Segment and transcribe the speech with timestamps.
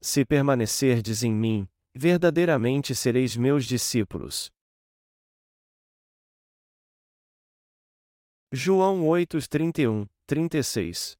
[0.00, 4.50] Se permanecerdes em mim, verdadeiramente sereis meus discípulos.
[8.52, 11.16] João 8, 31, 36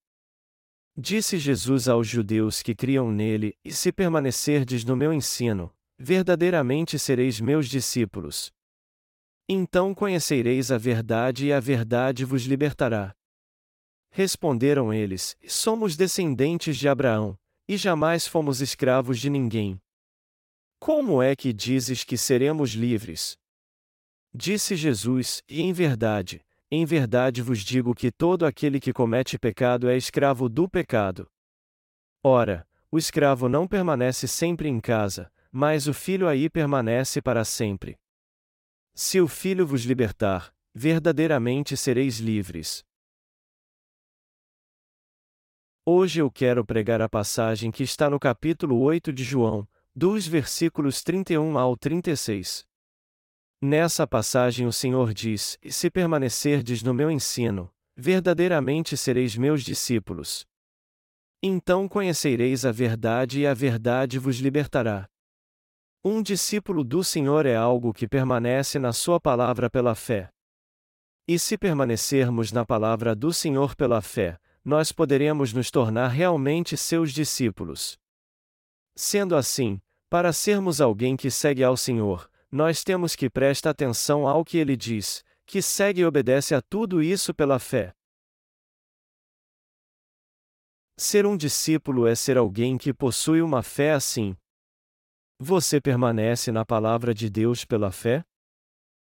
[0.97, 7.41] Disse Jesus aos judeus que criam nele: E se permanecerdes no meu ensino, verdadeiramente sereis
[7.41, 8.53] meus discípulos.
[9.49, 13.15] Então conhecereis a verdade e a verdade vos libertará.
[14.11, 19.79] Responderam eles: Somos descendentes de Abraão, e jamais fomos escravos de ninguém.
[20.81, 23.37] Como é que dizes que seremos livres?
[24.33, 29.89] Disse Jesus: E em verdade, em verdade vos digo que todo aquele que comete pecado
[29.89, 31.29] é escravo do pecado.
[32.23, 37.99] Ora, o escravo não permanece sempre em casa, mas o filho aí permanece para sempre.
[38.95, 42.85] Se o filho vos libertar, verdadeiramente sereis livres.
[45.91, 51.03] Hoje eu quero pregar a passagem que está no capítulo 8 de João, dos versículos
[51.03, 52.67] 31 ao 36.
[53.59, 60.47] Nessa passagem o Senhor diz: Se permanecerdes no meu ensino, verdadeiramente sereis meus discípulos.
[61.43, 65.09] Então conhecereis a verdade e a verdade vos libertará.
[66.05, 70.29] Um discípulo do Senhor é algo que permanece na Sua palavra pela fé.
[71.27, 77.11] E se permanecermos na palavra do Senhor pela fé, nós poderemos nos tornar realmente seus
[77.11, 77.99] discípulos.
[78.95, 79.81] Sendo assim,
[80.11, 84.77] para sermos alguém que segue ao Senhor, nós temos que prestar atenção ao que ele
[84.77, 87.95] diz, que segue e obedece a tudo isso pela fé.
[90.99, 94.37] Ser um discípulo é ser alguém que possui uma fé assim.
[95.41, 98.23] Você permanece na palavra de Deus pela fé?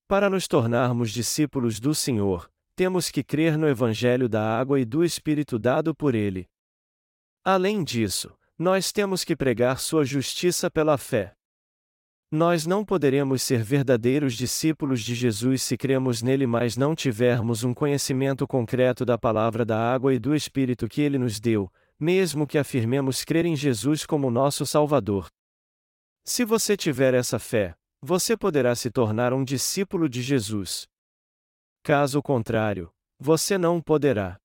[0.08, 5.04] Para nos tornarmos discípulos do Senhor, temos que crer no Evangelho da água e do
[5.04, 6.48] Espírito dado por Ele.
[7.44, 11.34] Além disso, nós temos que pregar Sua justiça pela fé.
[12.32, 17.75] Nós não poderemos ser verdadeiros discípulos de Jesus se cremos nele, mas não tivermos um
[17.75, 22.58] conhecimento concreto da palavra da água e do Espírito que ele nos deu, mesmo que
[22.58, 25.28] afirmemos crer em Jesus como nosso Salvador.
[26.26, 30.88] Se você tiver essa fé, você poderá se tornar um discípulo de Jesus.
[31.86, 32.90] Caso contrário,
[33.20, 34.40] você não poderá.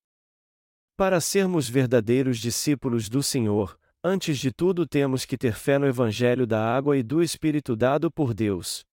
[0.97, 6.49] Para sermos verdadeiros discípulos do Senhor, antes de tudo temos que ter fé no Evangelho
[6.49, 8.84] da água e do Espírito dado por Deus.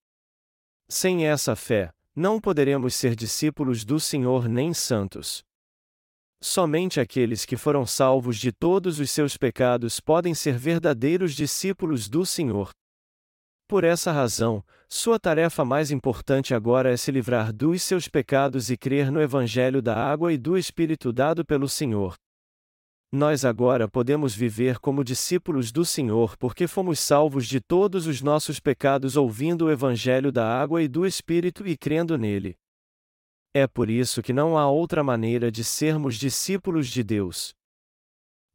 [0.88, 5.44] Sem essa fé, não poderemos ser discípulos do Senhor nem santos.
[6.40, 12.24] Somente aqueles que foram salvos de todos os seus pecados podem ser verdadeiros discípulos do
[12.24, 12.70] Senhor.
[13.68, 18.78] Por essa razão, sua tarefa mais importante agora é se livrar dos seus pecados e
[18.78, 22.16] crer no Evangelho da água e do Espírito dado pelo Senhor.
[23.12, 28.59] Nós agora podemos viver como discípulos do Senhor porque fomos salvos de todos os nossos
[28.59, 32.56] pecados ouvindo o Evangelho da água e do Espírito e crendo nele.
[33.53, 37.56] É por isso que não há outra maneira de sermos discípulos de Deus.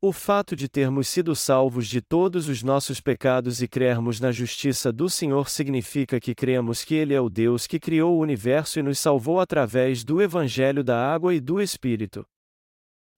[0.03, 4.91] O fato de termos sido salvos de todos os nossos pecados e crermos na justiça
[4.91, 8.83] do Senhor significa que cremos que Ele é o Deus que criou o universo e
[8.83, 12.27] nos salvou através do Evangelho da Água e do Espírito.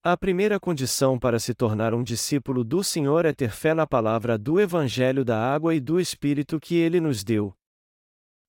[0.03, 4.37] A primeira condição para se tornar um discípulo do Senhor é ter fé na palavra
[4.37, 7.55] do Evangelho da Água e do Espírito que Ele nos deu.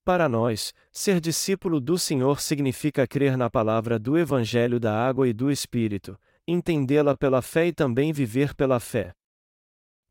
[0.04, 5.34] Para nós, ser discípulo do Senhor significa crer na palavra do Evangelho da Água e
[5.34, 6.18] do Espírito
[6.48, 9.14] entendê-la pela fé e também viver pela fé.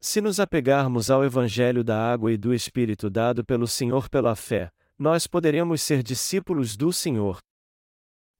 [0.00, 4.70] Se nos apegarmos ao Evangelho da água e do Espírito dado pelo Senhor pela fé,
[4.98, 7.38] nós poderemos ser discípulos do Senhor.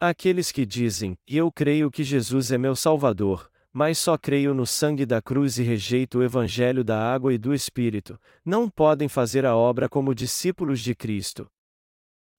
[0.00, 5.06] Aqueles que dizem, Eu creio que Jesus é meu Salvador, mas só creio no sangue
[5.06, 9.56] da cruz e rejeito o Evangelho da água e do Espírito, não podem fazer a
[9.56, 11.47] obra como discípulos de Cristo.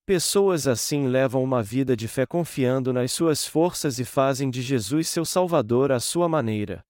[0.05, 5.07] Pessoas assim levam uma vida de fé confiando nas suas forças e fazem de Jesus
[5.07, 6.83] seu Salvador à sua maneira.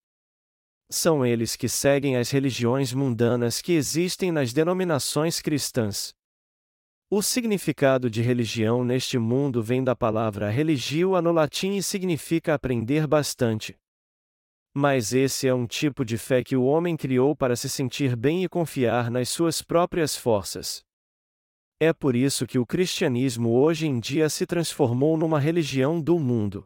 [0.90, 6.12] São eles que seguem as religiões mundanas que existem nas denominações cristãs.
[7.08, 13.06] O significado de religião neste mundo vem da palavra religio no latim e significa aprender
[13.06, 13.78] bastante.
[14.74, 18.44] Mas esse é um tipo de fé que o homem criou para se sentir bem
[18.44, 20.84] e confiar nas suas próprias forças.
[21.86, 26.66] É por isso que o cristianismo hoje em dia se transformou numa religião do mundo.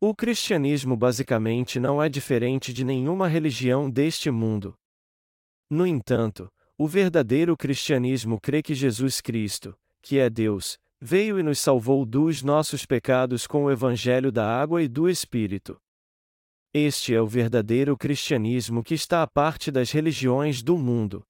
[0.00, 4.76] O cristianismo basicamente não é diferente de nenhuma religião deste mundo.
[5.68, 6.48] No entanto,
[6.78, 12.44] o verdadeiro cristianismo crê que Jesus Cristo, que é Deus, veio e nos salvou dos
[12.44, 15.76] nossos pecados com o evangelho da água e do Espírito.
[16.72, 21.24] Este é o verdadeiro cristianismo que está à parte das religiões do mundo.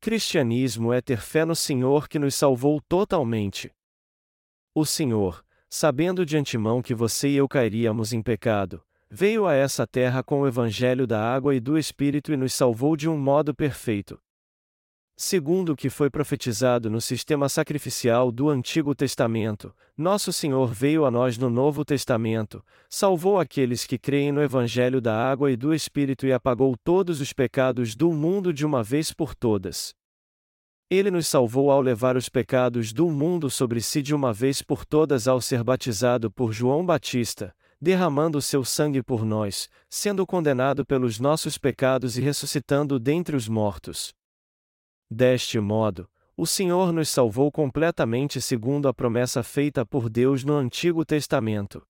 [0.00, 3.72] Cristianismo é ter fé no Senhor que nos salvou totalmente.
[4.72, 8.80] O Senhor, sabendo de antemão que você e eu cairíamos em pecado,
[9.10, 12.96] veio a essa terra com o Evangelho da água e do Espírito e nos salvou
[12.96, 14.20] de um modo perfeito.
[15.20, 21.10] Segundo o que foi profetizado no sistema sacrificial do Antigo Testamento, Nosso Senhor veio a
[21.10, 26.24] nós no Novo Testamento, salvou aqueles que creem no Evangelho da água e do Espírito
[26.24, 29.92] e apagou todos os pecados do mundo de uma vez por todas.
[30.88, 34.86] Ele nos salvou ao levar os pecados do mundo sobre si de uma vez por
[34.86, 41.18] todas ao ser batizado por João Batista, derramando seu sangue por nós, sendo condenado pelos
[41.18, 44.16] nossos pecados e ressuscitando dentre os mortos.
[45.10, 51.04] Deste modo, o Senhor nos salvou completamente segundo a promessa feita por Deus no Antigo
[51.04, 51.82] Testamento.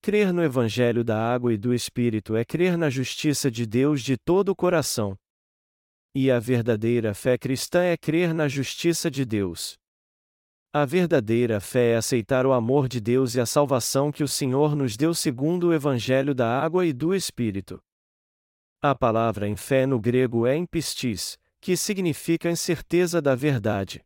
[0.00, 4.16] Crer no Evangelho da Água e do Espírito é crer na justiça de Deus de
[4.16, 5.14] todo o coração.
[6.14, 9.78] E a verdadeira fé cristã é crer na justiça de Deus.
[10.72, 14.74] A verdadeira fé é aceitar o amor de Deus e a salvação que o Senhor
[14.74, 17.78] nos deu segundo o Evangelho da Água e do Espírito.
[18.80, 24.02] A palavra em fé no grego é empistis, que significa certeza da verdade.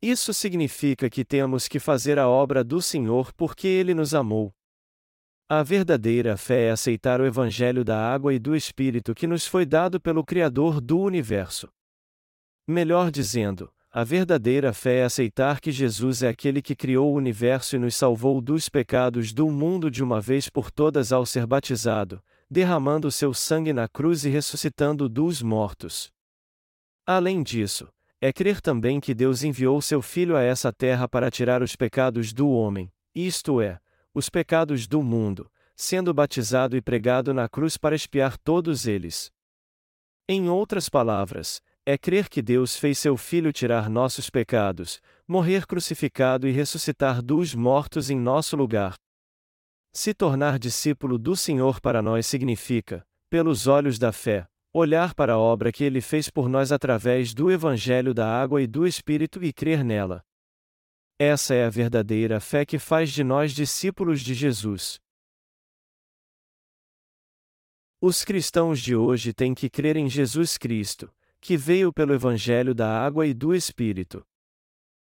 [0.00, 4.52] Isso significa que temos que fazer a obra do Senhor porque Ele nos amou.
[5.48, 9.66] A verdadeira fé é aceitar o Evangelho da água e do Espírito que nos foi
[9.66, 11.68] dado pelo Criador do universo.
[12.66, 17.76] Melhor dizendo, a verdadeira fé é aceitar que Jesus é aquele que criou o universo
[17.76, 22.22] e nos salvou dos pecados do mundo de uma vez por todas ao ser batizado,
[22.50, 26.10] derramando seu sangue na cruz e ressuscitando dos mortos.
[27.14, 27.92] Além disso,
[28.22, 32.32] é crer também que Deus enviou seu Filho a essa terra para tirar os pecados
[32.32, 33.78] do homem, isto é,
[34.14, 39.30] os pecados do mundo, sendo batizado e pregado na cruz para expiar todos eles.
[40.26, 44.98] Em outras palavras, é crer que Deus fez seu Filho tirar nossos pecados,
[45.28, 48.94] morrer crucificado e ressuscitar dos mortos em nosso lugar.
[49.92, 55.38] Se tornar discípulo do Senhor para nós significa, pelos olhos da fé, olhar para a
[55.38, 59.52] obra que ele fez por nós através do Evangelho da Água e do Espírito e
[59.52, 60.24] crer nela.
[61.18, 64.98] Essa é a verdadeira fé que faz de nós discípulos de Jesus.
[68.00, 72.88] Os cristãos de hoje têm que crer em Jesus Cristo, que veio pelo Evangelho da
[72.88, 74.26] Água e do Espírito.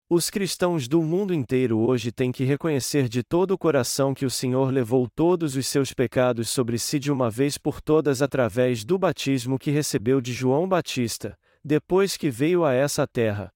[0.08, 4.30] Os cristãos do mundo inteiro hoje têm que reconhecer de todo o coração que o
[4.30, 9.00] Senhor levou todos os seus pecados sobre si de uma vez por todas através do
[9.00, 13.52] batismo que recebeu de João Batista, depois que veio a essa terra.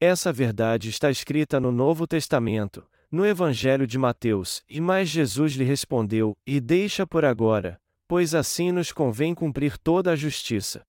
[0.00, 5.64] Essa verdade está escrita no Novo Testamento, no Evangelho de Mateus, e mais Jesus lhe
[5.64, 10.86] respondeu: E deixa por agora, pois assim nos convém cumprir toda a justiça.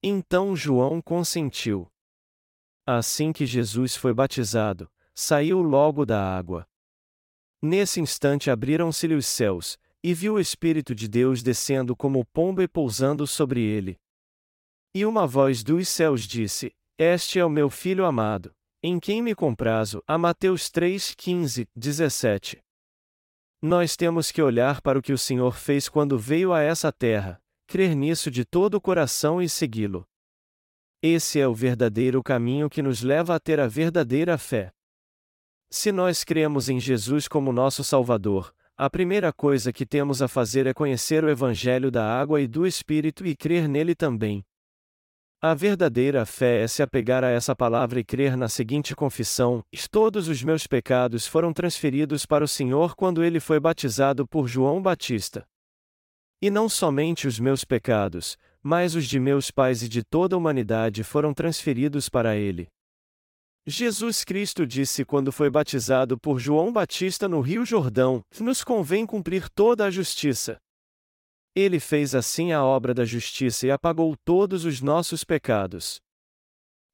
[0.00, 1.91] Então João consentiu.
[2.86, 6.66] Assim que Jesus foi batizado, saiu logo da água.
[7.62, 12.68] Nesse instante abriram-se-lhe os céus, e viu o Espírito de Deus descendo como pomba e
[12.68, 14.00] pousando sobre ele.
[14.92, 18.52] E uma voz dos céus disse: Este é o meu filho amado,
[18.82, 20.02] em quem me comprazo.
[20.06, 22.60] A Mateus 3, 15, 17.
[23.62, 27.40] Nós temos que olhar para o que o Senhor fez quando veio a essa terra,
[27.68, 30.04] crer nisso de todo o coração e segui-lo.
[31.04, 34.70] Esse é o verdadeiro caminho que nos leva a ter a verdadeira fé.
[35.68, 40.64] Se nós cremos em Jesus como nosso Salvador, a primeira coisa que temos a fazer
[40.64, 44.44] é conhecer o Evangelho da água e do Espírito e crer nele também.
[45.40, 50.28] A verdadeira fé é se apegar a essa palavra e crer na seguinte confissão: Todos
[50.28, 55.44] os meus pecados foram transferidos para o Senhor quando ele foi batizado por João Batista.
[56.40, 60.38] E não somente os meus pecados, mas os de meus pais e de toda a
[60.38, 62.68] humanidade foram transferidos para ele.
[63.66, 69.48] Jesus Cristo disse quando foi batizado por João Batista no Rio Jordão: Nos convém cumprir
[69.50, 70.58] toda a justiça.
[71.54, 76.00] Ele fez assim a obra da justiça e apagou todos os nossos pecados.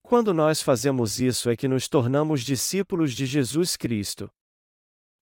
[0.03, 4.29] Quando nós fazemos isso é que nos tornamos discípulos de Jesus Cristo.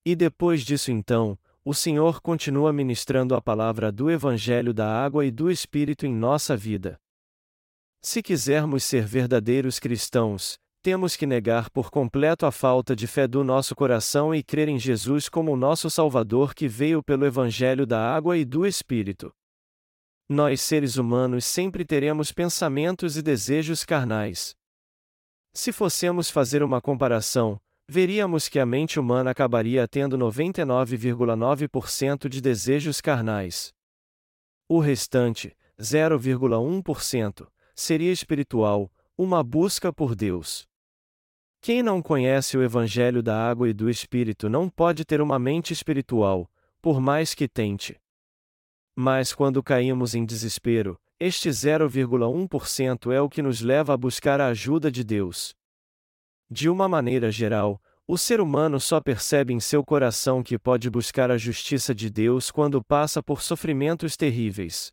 [0.05, 5.33] E depois disso então, o Senhor continua ministrando a palavra do Evangelho da água e
[5.33, 6.97] do Espírito em nossa vida.
[8.01, 13.43] Se quisermos ser verdadeiros cristãos, temos que negar por completo a falta de fé do
[13.43, 18.39] nosso coração e crer em Jesus como nosso Salvador que veio pelo Evangelho da água
[18.39, 19.33] e do Espírito.
[20.29, 24.55] Nós, seres humanos, sempre teremos pensamentos e desejos carnais.
[25.53, 33.01] Se fossemos fazer uma comparação, veríamos que a mente humana acabaria tendo 99,9% de desejos
[33.01, 33.73] carnais.
[34.69, 40.67] O restante, 0,1%, seria espiritual, uma busca por Deus.
[41.61, 45.73] Quem não conhece o Evangelho da água e do Espírito não pode ter uma mente
[45.73, 46.51] espiritual,
[46.81, 48.01] por mais que tente.
[48.95, 54.49] Mas quando caímos em desespero, este 0,1% é o que nos leva a buscar a
[54.49, 55.57] ajuda de Deus.
[56.51, 61.31] De uma maneira geral, o ser humano só percebe em seu coração que pode buscar
[61.31, 64.93] a justiça de Deus quando passa por sofrimentos terríveis.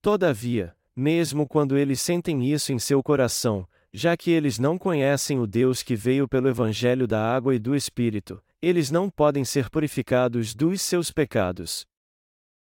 [0.00, 5.46] Todavia, mesmo quando eles sentem isso em seu coração, já que eles não conhecem o
[5.46, 10.54] Deus que veio pelo Evangelho da água e do Espírito, eles não podem ser purificados
[10.54, 11.84] dos seus pecados.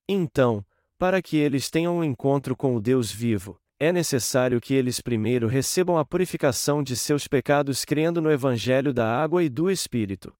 [0.08, 0.66] Então,
[0.98, 5.48] para que eles tenham um encontro com o Deus vivo, é necessário que eles primeiro
[5.48, 10.34] recebam a purificação de seus pecados crendo no Evangelho da água e do Espírito.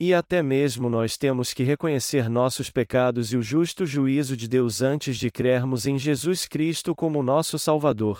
[0.00, 4.82] E até mesmo nós temos que reconhecer nossos pecados e o justo juízo de Deus
[4.82, 8.18] antes de crermos em Jesus Cristo como nosso Salvador.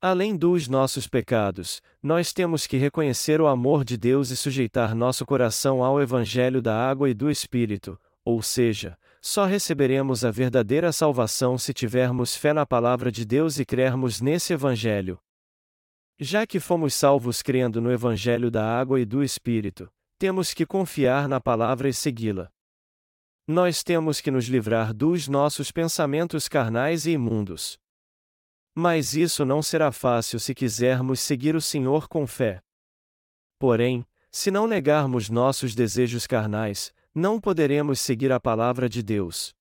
[0.00, 5.26] Além dos nossos pecados, nós temos que reconhecer o amor de Deus e sujeitar nosso
[5.26, 11.58] coração ao Evangelho da água e do Espírito, ou seja, só receberemos a verdadeira salvação
[11.58, 15.18] se tivermos fé na palavra de Deus e crermos nesse Evangelho.
[16.16, 21.28] Já que fomos salvos crendo no Evangelho da água e do Espírito, temos que confiar
[21.28, 22.52] na palavra e segui-la.
[23.48, 27.76] Nós temos que nos livrar dos nossos pensamentos carnais e imundos.
[28.76, 32.60] Mas isso não será fácil se quisermos seguir o Senhor com fé.
[33.58, 39.54] Porém, se não negarmos nossos desejos carnais, não poderemos seguir a palavra de Deus.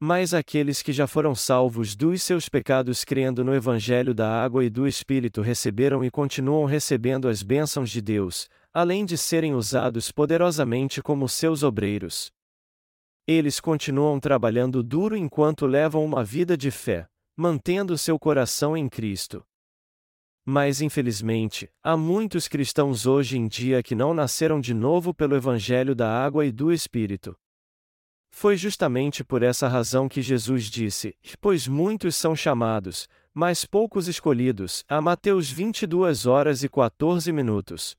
[0.00, 4.68] Mas aqueles que já foram salvos dos seus pecados crendo no Evangelho da água e
[4.68, 11.00] do Espírito receberam e continuam recebendo as bênçãos de Deus, além de serem usados poderosamente
[11.00, 12.32] como seus obreiros.
[13.28, 17.06] Eles continuam trabalhando duro enquanto levam uma vida de fé,
[17.36, 19.44] mantendo seu coração em Cristo.
[20.48, 25.92] Mas infelizmente, há muitos cristãos hoje em dia que não nasceram de novo pelo Evangelho
[25.92, 27.36] da água e do Espírito.
[28.30, 34.84] Foi justamente por essa razão que Jesus disse: Pois muitos são chamados, mas poucos escolhidos.
[34.88, 37.96] A Mateus 22 horas e 14 minutos.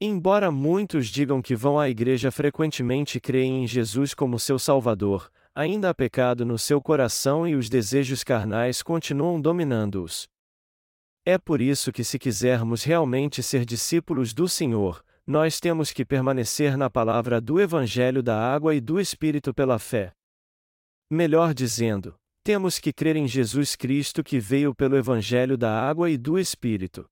[0.00, 5.30] Embora muitos digam que vão à igreja frequentemente e creem em Jesus como seu Salvador,
[5.54, 10.28] ainda há pecado no seu coração e os desejos carnais continuam dominando-os.
[11.26, 16.76] É por isso que, se quisermos realmente ser discípulos do Senhor, nós temos que permanecer
[16.76, 20.12] na palavra do Evangelho da água e do Espírito pela fé.
[21.10, 26.18] Melhor dizendo, temos que crer em Jesus Cristo que veio pelo Evangelho da água e
[26.18, 27.06] do Espírito.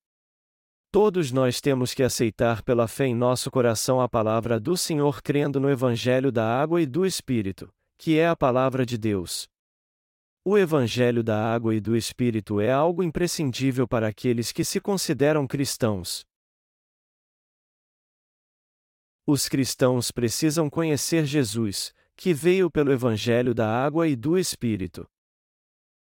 [0.90, 5.58] Todos nós temos que aceitar pela fé em nosso coração a palavra do Senhor crendo
[5.58, 9.48] no Evangelho da água e do Espírito, que é a palavra de Deus.
[10.44, 15.46] O Evangelho da água e do Espírito é algo imprescindível para aqueles que se consideram
[15.46, 16.26] cristãos.
[19.24, 25.06] Os cristãos precisam conhecer Jesus, que veio pelo Evangelho da água e do Espírito.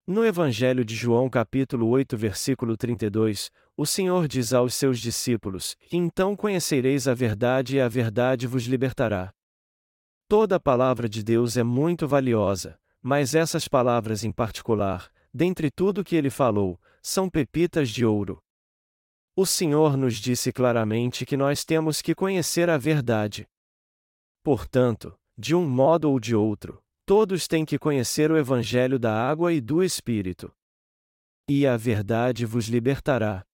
[0.08, 6.36] No Evangelho de João, capítulo 8, versículo 32, o Senhor diz aos seus discípulos: Então
[6.36, 9.32] conhecereis a verdade e a verdade vos libertará.
[10.28, 16.04] Toda a palavra de Deus é muito valiosa, mas essas palavras em particular, dentre tudo
[16.04, 18.42] que ele falou, são pepitas de ouro.
[19.36, 23.48] O Senhor nos disse claramente que nós temos que conhecer a verdade.
[24.44, 29.52] Portanto, de um modo ou de outro, Todos têm que conhecer o Evangelho da água
[29.52, 30.50] e do Espírito.
[31.46, 33.46] E a verdade vos libertará.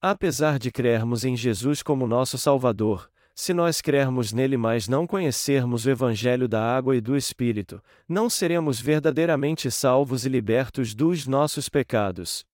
[0.00, 5.86] Apesar de crermos em Jesus como nosso Salvador, se nós crermos nele mas não conhecermos
[5.86, 11.68] o Evangelho da água e do Espírito, não seremos verdadeiramente salvos e libertos dos nossos
[11.68, 12.44] pecados.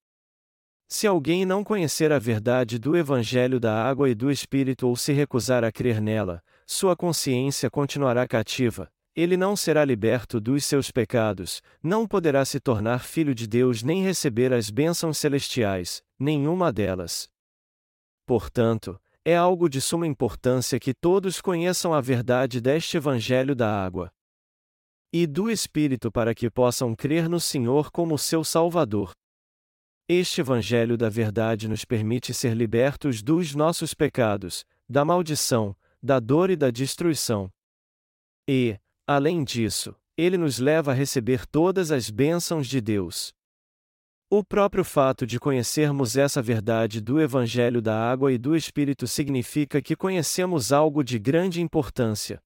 [0.87, 5.13] Se alguém não conhecer a verdade do Evangelho da água e do Espírito ou se
[5.13, 11.61] recusar a crer nela, sua consciência continuará cativa, ele não será liberto dos seus pecados,
[11.83, 17.29] não poderá se tornar filho de Deus nem receber as bênçãos celestiais, nenhuma delas.
[18.25, 24.11] Portanto, é algo de suma importância que todos conheçam a verdade deste Evangelho da água
[25.13, 29.11] e do Espírito para que possam crer no Senhor como seu Salvador.
[30.09, 36.49] Este Evangelho da Verdade nos permite ser libertos dos nossos pecados, da maldição, da dor
[36.49, 37.51] e da destruição.
[38.49, 43.35] E, Além disso, ele nos leva a receber todas as bênçãos de Deus.
[44.31, 49.81] O próprio fato de conhecermos essa verdade do Evangelho da Água e do Espírito significa
[49.81, 52.39] que conhecemos algo de grande importância.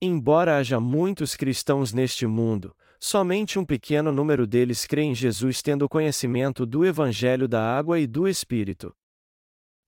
[0.00, 5.88] Embora haja muitos cristãos neste mundo, somente um pequeno número deles crê em Jesus tendo
[5.88, 8.94] conhecimento do Evangelho da Água e do Espírito.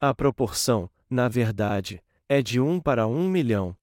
[0.01, 3.77] A proporção, na verdade, é de um para um milhão.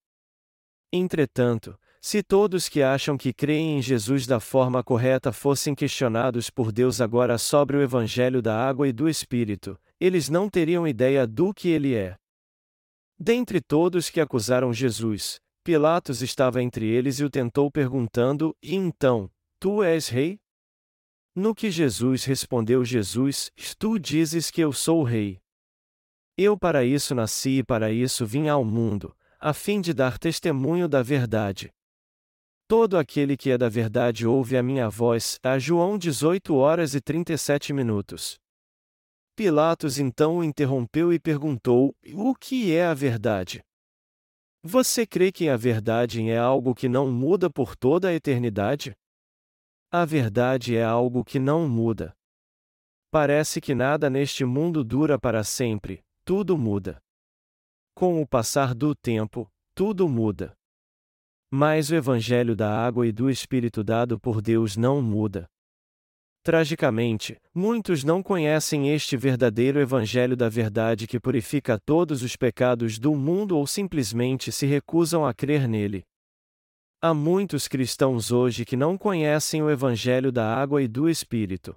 [0.92, 6.72] Entretanto, se todos que acham que creem em Jesus da forma correta fossem questionados por
[6.72, 11.52] Deus agora sobre o Evangelho da água e do Espírito, eles não teriam ideia do
[11.52, 12.16] que ele é.
[13.18, 19.28] Dentre todos que acusaram Jesus, Pilatos estava entre eles e o tentou perguntando: E então,
[19.60, 20.40] tu és rei?
[21.34, 25.42] No que Jesus respondeu: Jesus, tu dizes que eu sou o rei.
[26.38, 30.88] Eu para isso nasci e para isso vim ao mundo, a fim de dar testemunho
[30.88, 31.74] da verdade.
[32.68, 35.40] Todo aquele que é da verdade ouve a minha voz.
[35.44, 38.40] A João 18 horas e 37 minutos.
[39.36, 43.64] Pilatos então o interrompeu e perguntou: O que é a verdade?
[44.64, 48.96] Você crê que a verdade é algo que não muda por toda a eternidade?
[49.92, 52.16] A verdade é algo que não muda.
[53.12, 57.00] Parece que nada neste mundo dura para sempre, tudo muda.
[57.94, 60.58] Com o passar do tempo, tudo muda.
[61.58, 65.48] Mas o Evangelho da água e do Espírito dado por Deus não muda.
[66.44, 73.16] Tragicamente, muitos não conhecem este verdadeiro Evangelho da verdade que purifica todos os pecados do
[73.16, 76.04] mundo ou simplesmente se recusam a crer nele.
[77.02, 81.74] Há muitos cristãos hoje que não conhecem o Evangelho da água e do Espírito.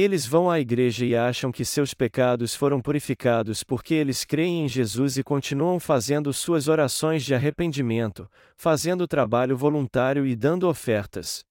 [0.00, 4.68] Eles vão à igreja e acham que seus pecados foram purificados porque eles creem em
[4.68, 11.44] Jesus e continuam fazendo suas orações de arrependimento, fazendo trabalho voluntário e dando ofertas.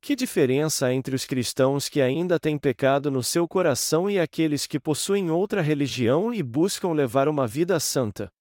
[0.00, 4.80] Que diferença entre os cristãos que ainda têm pecado no seu coração e aqueles que
[4.80, 8.32] possuem outra religião e buscam levar uma vida santa?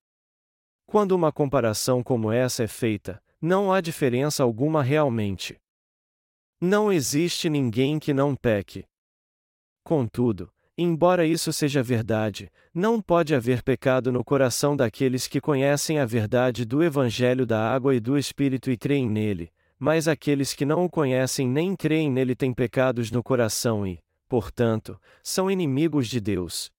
[0.86, 5.58] Quando uma comparação como essa é feita, não há diferença alguma realmente.
[6.62, 8.88] Não existe ninguém que não peque.
[9.90, 16.06] Contudo, embora isso seja verdade, não pode haver pecado no coração daqueles que conhecem a
[16.06, 20.86] verdade do Evangelho da água e do Espírito e creem nele, mas aqueles que não
[20.86, 26.72] o conhecem nem creem nele têm pecados no coração e, portanto, são inimigos de Deus.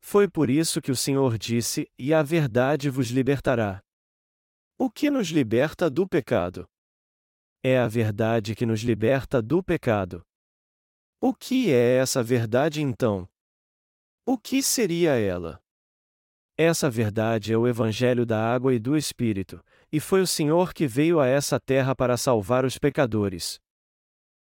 [0.00, 3.82] Foi por isso que o Senhor disse: E a verdade vos libertará.
[4.78, 6.66] O que nos liberta do pecado?
[7.62, 10.24] É a verdade que nos liberta do pecado.
[11.26, 13.26] O que é essa verdade então?
[14.26, 15.58] O que seria ela?
[16.54, 20.86] Essa verdade é o Evangelho da água e do Espírito, e foi o Senhor que
[20.86, 23.58] veio a essa terra para salvar os pecadores.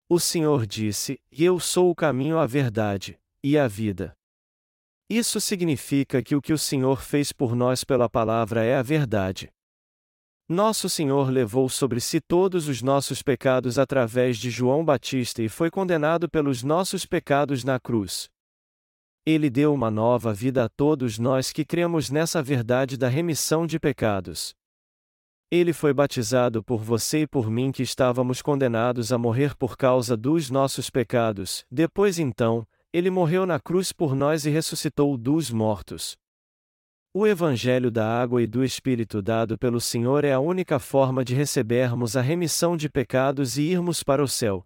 [0.07, 4.13] O Senhor disse: Eu sou o caminho à verdade e à vida.
[5.09, 9.51] Isso significa que o que o Senhor fez por nós pela palavra é a verdade.
[10.51, 15.71] Nosso Senhor levou sobre si todos os nossos pecados através de João Batista e foi
[15.71, 18.29] condenado pelos nossos pecados na cruz.
[19.25, 23.79] Ele deu uma nova vida a todos nós que cremos nessa verdade da remissão de
[23.79, 24.53] pecados.
[25.49, 30.17] Ele foi batizado por você e por mim que estávamos condenados a morrer por causa
[30.17, 31.65] dos nossos pecados.
[31.71, 36.17] Depois então, ele morreu na cruz por nós e ressuscitou dos mortos.
[37.13, 41.35] O Evangelho da água e do Espírito dado pelo Senhor é a única forma de
[41.35, 44.65] recebermos a remissão de pecados e irmos para o céu.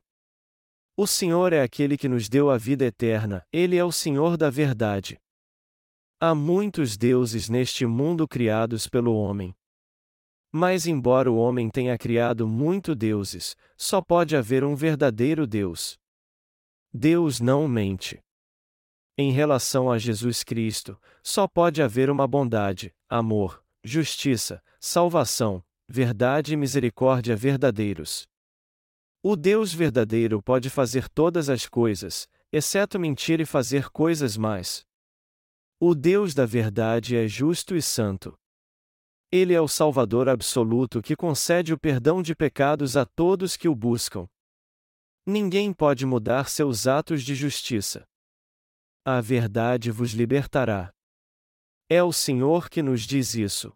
[0.96, 4.52] O Senhor é aquele que nos deu a vida eterna, Ele é o Senhor da
[4.52, 5.18] verdade.
[6.20, 9.52] Há muitos deuses neste mundo criados pelo homem.
[10.52, 15.98] Mas, embora o homem tenha criado muitos deuses, só pode haver um verdadeiro Deus.
[16.94, 18.24] Deus não mente.
[19.18, 26.58] Em relação a Jesus Cristo, só pode haver uma bondade, amor, justiça, salvação, verdade e
[26.58, 28.28] misericórdia verdadeiros.
[29.24, 34.86] O Deus verdadeiro pode fazer todas as coisas, exceto mentir e fazer coisas mais.
[35.80, 38.38] O Deus da verdade é justo e santo.
[39.32, 43.76] Ele é o Salvador absoluto que concede o perdão de pecados a todos que o
[43.76, 44.28] buscam.
[45.26, 48.06] Ninguém pode mudar seus atos de justiça.
[49.08, 50.92] A verdade vos libertará.
[51.88, 53.72] É o Senhor que nos diz isso.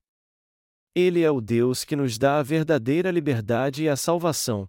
[0.95, 4.67] Ele é o Deus que nos dá a verdadeira liberdade e a salvação.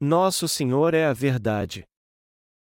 [0.00, 1.84] Nosso Senhor é a verdade.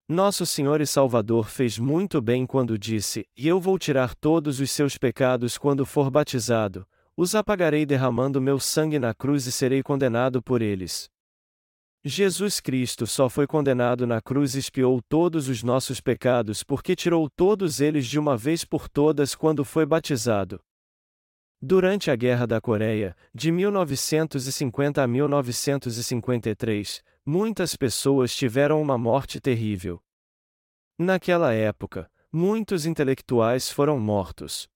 [0.09, 4.71] Nosso Senhor e Salvador fez muito bem quando disse: E eu vou tirar todos os
[4.71, 10.43] seus pecados quando for batizado, os apagarei derramando meu sangue na cruz e serei condenado
[10.43, 11.11] por eles.
[12.09, 17.29] Jesus Cristo só foi condenado na cruz e expiou todos os nossos pecados porque tirou
[17.29, 20.59] todos eles de uma vez por todas quando foi batizado.
[21.61, 30.03] Durante a Guerra da Coreia, de 1950 a 1953, muitas pessoas tiveram uma morte terrível.
[30.99, 34.67] Naquela época, muitos intelectuais foram mortos.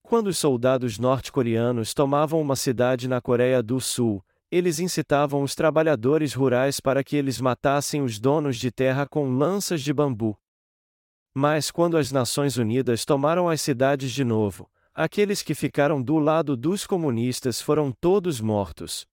[0.00, 4.24] Quando os soldados norte-coreanos tomavam uma cidade na Coreia do Sul,
[4.56, 9.82] eles incitavam os trabalhadores rurais para que eles matassem os donos de terra com lanças
[9.82, 10.36] de bambu.
[11.34, 16.56] Mas quando as Nações Unidas tomaram as cidades de novo, aqueles que ficaram do lado
[16.56, 19.06] dos comunistas foram todos mortos.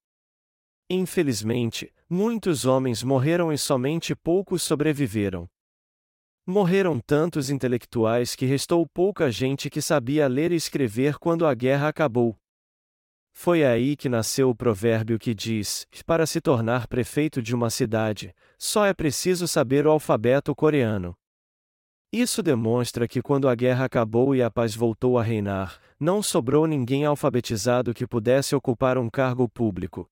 [0.89, 5.49] Infelizmente, muitos homens morreram e somente poucos sobreviveram.
[6.45, 11.89] Morreram tantos intelectuais que restou pouca gente que sabia ler e escrever quando a guerra
[11.89, 12.37] acabou.
[13.33, 18.33] Foi aí que nasceu o provérbio que diz: para se tornar prefeito de uma cidade,
[18.57, 21.15] só é preciso saber o alfabeto coreano.
[22.11, 26.67] Isso demonstra que quando a guerra acabou e a paz voltou a reinar, não sobrou
[26.67, 30.07] ninguém alfabetizado que pudesse ocupar um cargo público.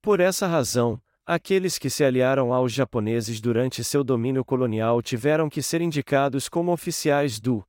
[0.00, 5.60] Por essa razão, aqueles que se aliaram aos japoneses durante seu domínio colonial tiveram que
[5.60, 7.64] ser indicados como oficiais do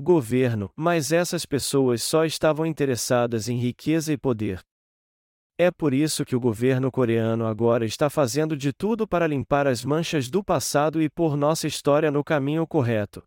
[0.00, 4.60] governo, mas essas pessoas só estavam interessadas em riqueza e poder.
[5.56, 9.84] É por isso que o governo coreano agora está fazendo de tudo para limpar as
[9.84, 13.22] manchas do passado e pôr nossa história no caminho correto.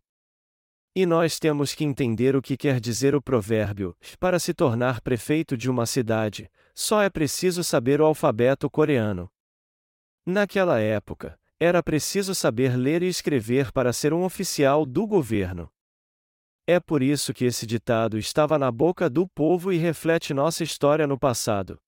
[0.94, 5.56] E nós temos que entender o que quer dizer o provérbio: para se tornar prefeito
[5.56, 9.30] de uma cidade, só é preciso saber o alfabeto coreano.
[10.26, 15.70] Naquela época, era preciso saber ler e escrever para ser um oficial do governo.
[16.70, 21.06] É por isso que esse ditado estava na boca do povo e reflete nossa história
[21.06, 21.80] no passado.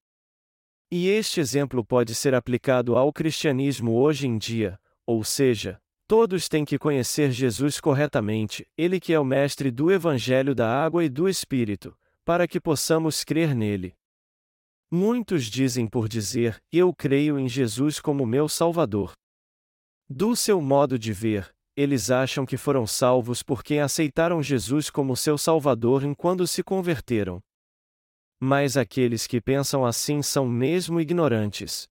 [0.90, 6.64] E este exemplo pode ser aplicado ao cristianismo hoje em dia, ou seja, todos têm
[6.64, 11.28] que conhecer Jesus corretamente, ele que é o mestre do Evangelho da água e do
[11.28, 13.94] Espírito, para que possamos crer nele.
[14.90, 19.12] Muitos dizem por dizer: Eu creio em Jesus como meu Salvador.
[20.08, 25.38] Do seu modo de ver, eles acham que foram salvos porque aceitaram Jesus como seu
[25.38, 27.42] Salvador enquanto se converteram.
[28.38, 31.88] Mas aqueles que pensam assim são mesmo ignorantes.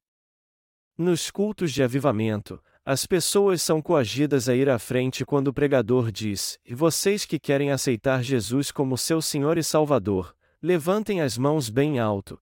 [0.95, 6.11] Nos cultos de avivamento, as pessoas são coagidas a ir à frente quando o pregador
[6.11, 11.67] diz: E vocês que querem aceitar Jesus como seu Senhor e Salvador, levantem as mãos
[11.67, 12.39] bem alto.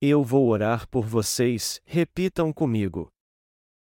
[0.00, 3.12] Eu vou orar por vocês, repitam comigo.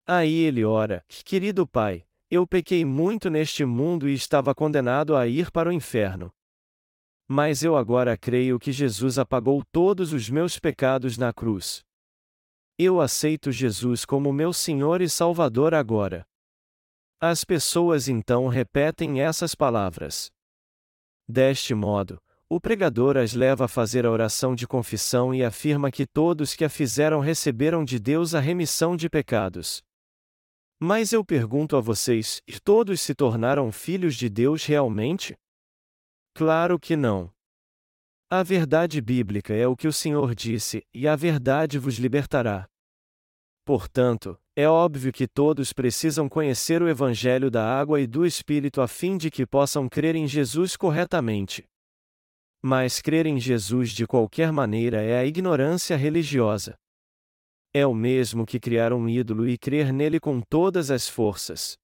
[0.07, 5.49] Aí ele ora: Querido Pai, eu pequei muito neste mundo e estava condenado a ir
[5.49, 6.31] para o inferno.
[7.27, 11.83] Mas eu agora creio que Jesus apagou todos os meus pecados na cruz.
[12.77, 16.25] Eu aceito Jesus como meu Senhor e Salvador agora.
[17.19, 20.29] As pessoas então repetem essas palavras.
[21.27, 26.05] Deste modo, o pregador as leva a fazer a oração de confissão e afirma que
[26.05, 29.83] todos que a fizeram receberam de Deus a remissão de pecados.
[30.79, 35.35] Mas eu pergunto a vocês: todos se tornaram filhos de Deus realmente?
[36.35, 37.31] Claro que não.
[38.29, 42.67] A verdade bíblica é o que o Senhor disse, e a verdade vos libertará.
[43.65, 48.87] Portanto, é óbvio que todos precisam conhecer o Evangelho da água e do Espírito a
[48.87, 51.65] fim de que possam crer em Jesus corretamente.
[52.61, 56.75] Mas crer em Jesus de qualquer maneira é a ignorância religiosa.
[57.77, 61.77] É o mesmo que criar um ídolo e crer nele com todas as forças.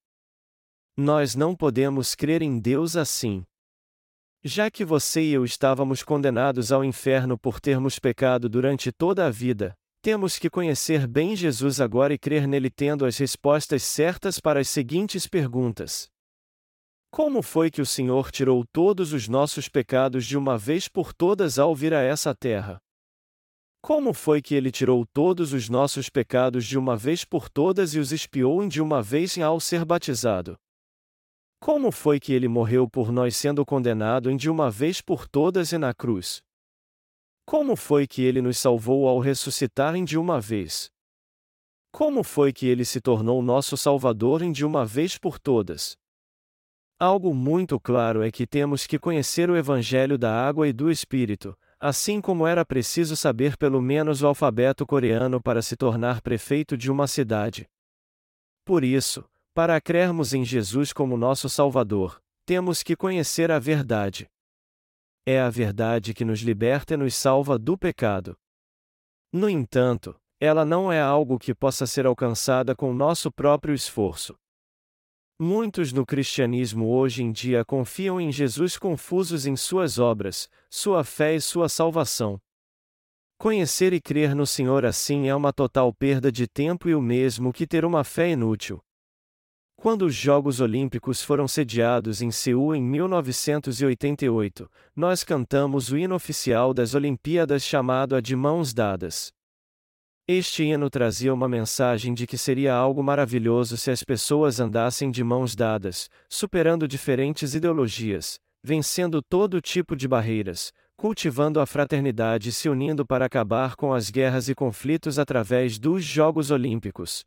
[0.96, 3.44] Nós não podemos crer em Deus assim.
[4.42, 9.30] Já que você e eu estávamos condenados ao inferno por termos pecado durante toda a
[9.30, 14.58] vida, temos que conhecer bem Jesus agora e crer nele tendo as respostas certas para
[14.58, 16.08] as seguintes perguntas.
[17.08, 21.56] Como foi que o Senhor tirou todos os nossos pecados de uma vez por todas
[21.56, 22.80] ao vir a essa terra?
[23.84, 27.98] Como foi que ele tirou todos os nossos pecados de uma vez por todas e
[27.98, 30.58] os expiou em de uma vez ao ser batizado?
[31.60, 35.70] Como foi que ele morreu por nós sendo condenado em de uma vez por todas
[35.70, 36.42] e na cruz?
[37.44, 40.90] Como foi que ele nos salvou ao ressuscitar em de uma vez?
[41.92, 45.94] Como foi que ele se tornou nosso Salvador em de uma vez por todas?
[46.98, 51.54] Algo muito claro é que temos que conhecer o Evangelho da água e do Espírito,
[51.86, 56.90] Assim como era preciso saber pelo menos o alfabeto coreano para se tornar prefeito de
[56.90, 57.68] uma cidade.
[58.64, 64.26] Por isso, para crermos em Jesus como nosso Salvador, temos que conhecer a verdade.
[65.26, 68.34] É a verdade que nos liberta e nos salva do pecado.
[69.30, 74.34] No entanto, ela não é algo que possa ser alcançada com nosso próprio esforço.
[75.46, 81.34] Muitos no cristianismo hoje em dia confiam em Jesus confusos em suas obras, sua fé
[81.34, 82.40] e sua salvação.
[83.36, 87.52] Conhecer e crer no Senhor assim é uma total perda de tempo e o mesmo
[87.52, 88.82] que ter uma fé inútil.
[89.76, 96.72] Quando os Jogos Olímpicos foram sediados em Seul em 1988, nós cantamos o hino oficial
[96.72, 99.33] das Olimpíadas chamado A de Mãos Dadas.
[100.26, 105.22] Este hino trazia uma mensagem de que seria algo maravilhoso se as pessoas andassem de
[105.22, 112.70] mãos dadas, superando diferentes ideologias, vencendo todo tipo de barreiras, cultivando a fraternidade e se
[112.70, 117.22] unindo para acabar com as guerras e conflitos através dos Jogos Olímpicos.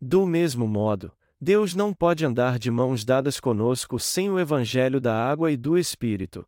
[0.00, 5.16] Do mesmo modo, Deus não pode andar de mãos dadas conosco sem o Evangelho da
[5.16, 6.46] água e do Espírito.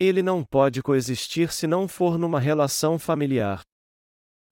[0.00, 3.60] Ele não pode coexistir se não for numa relação familiar.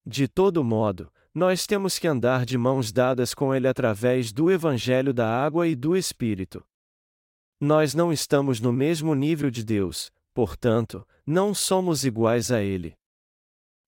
[0.07, 5.13] De todo modo, nós temos que andar de mãos dadas com Ele através do Evangelho
[5.13, 6.65] da água e do Espírito.
[7.61, 12.95] Nós não estamos no mesmo nível de Deus, portanto, não somos iguais a Ele.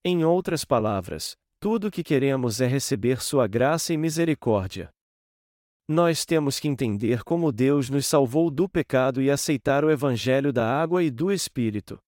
[0.05, 4.91] Em outras palavras, tudo o que queremos é receber Sua graça e misericórdia.
[5.89, 10.67] Nós temos que entender como Deus nos salvou do pecado e aceitar o Evangelho da
[10.67, 11.99] água e do Espírito.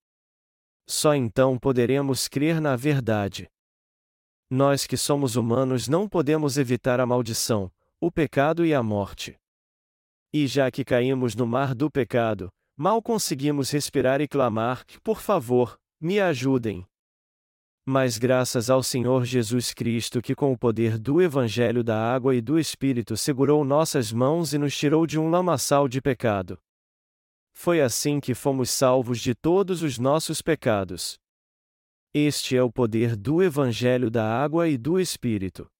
[0.88, 3.48] Só então poderemos crer na verdade.
[4.50, 9.38] Nós que somos humanos não podemos evitar a maldição, o pecado e a morte.
[10.32, 15.78] E já que caímos no mar do pecado, mal conseguimos respirar e clamar: por favor,
[16.00, 16.86] me ajudem.
[17.84, 22.40] Mas graças ao Senhor Jesus Cristo que com o poder do Evangelho da água e
[22.40, 26.58] do Espírito segurou nossas mãos e nos tirou de um lamaçal de pecado.
[27.52, 31.18] Foi assim que fomos salvos de todos os nossos pecados.
[32.14, 35.70] Este é o poder do Evangelho da água e do Espírito.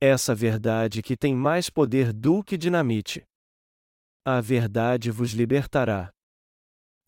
[0.00, 3.24] Essa verdade que tem mais poder do que dinamite.
[4.24, 6.12] A verdade vos libertará.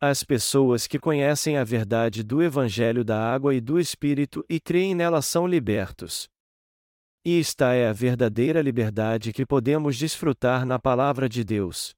[0.01, 4.97] As pessoas que conhecem a verdade do Evangelho da água e do Espírito e creem
[4.97, 6.29] nela são libertos.
[7.25, 11.95] E esta é a verdadeira liberdade que podemos desfrutar na Palavra de Deus.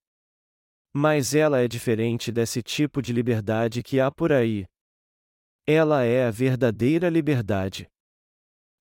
[0.95, 4.67] Mas ela é diferente desse tipo de liberdade que há por aí.
[5.69, 7.91] Ela é a verdadeira liberdade.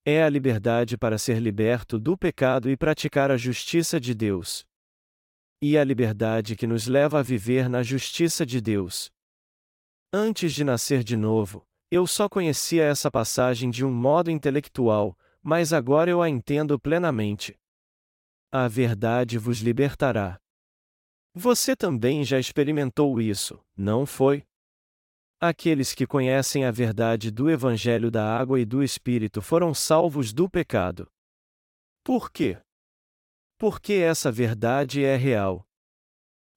[0.05, 4.63] É a liberdade para ser liberto do pecado e praticar a justiça de Deus.
[5.59, 9.11] E a liberdade que nos leva a viver na justiça de Deus.
[10.13, 15.73] Antes de nascer de novo, eu só conhecia essa passagem de um modo intelectual, mas
[15.73, 17.59] agora eu a entendo plenamente.
[18.51, 20.39] A verdade vos libertará.
[21.33, 24.45] Você também já experimentou isso, não foi?
[25.39, 30.49] Aqueles que conhecem a verdade do Evangelho da água e do Espírito foram salvos do
[30.49, 31.07] pecado.
[32.03, 32.57] Por quê?
[33.57, 35.65] Porque essa verdade é real.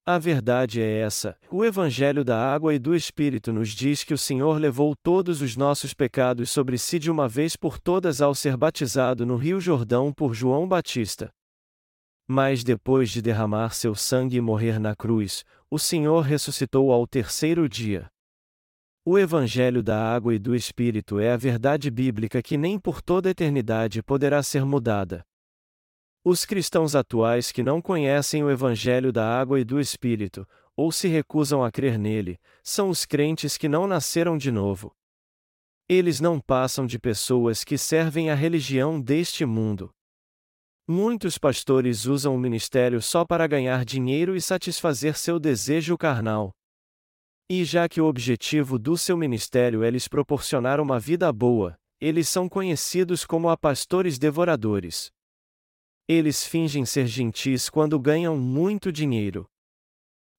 [0.05, 4.17] A verdade é essa: o Evangelho da Água e do Espírito nos diz que o
[4.17, 8.57] Senhor levou todos os nossos pecados sobre si de uma vez por todas ao ser
[8.57, 11.29] batizado no Rio Jordão por João Batista.
[12.27, 17.69] Mas depois de derramar seu sangue e morrer na cruz, o Senhor ressuscitou ao terceiro
[17.69, 18.09] dia.
[19.05, 23.29] O Evangelho da Água e do Espírito é a verdade bíblica que nem por toda
[23.29, 25.25] eternidade poderá ser mudada.
[26.23, 31.07] Os cristãos atuais que não conhecem o Evangelho da água e do Espírito, ou se
[31.07, 34.93] recusam a crer nele, são os crentes que não nasceram de novo.
[35.87, 39.89] Eles não passam de pessoas que servem a religião deste mundo.
[40.85, 46.53] Muitos pastores usam o ministério só para ganhar dinheiro e satisfazer seu desejo carnal.
[47.51, 52.29] E já que o objetivo do seu ministério é lhes proporcionar uma vida boa, eles
[52.29, 55.11] são conhecidos como pastores devoradores.
[56.07, 59.49] Eles fingem ser gentis quando ganham muito dinheiro.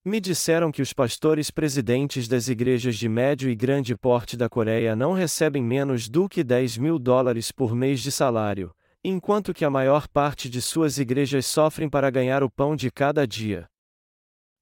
[0.04, 4.94] Me disseram que os pastores presidentes das igrejas de médio e grande porte da Coreia
[4.94, 8.72] não recebem menos do que 10 mil dólares por mês de salário,
[9.04, 13.26] enquanto que a maior parte de suas igrejas sofrem para ganhar o pão de cada
[13.26, 13.69] dia.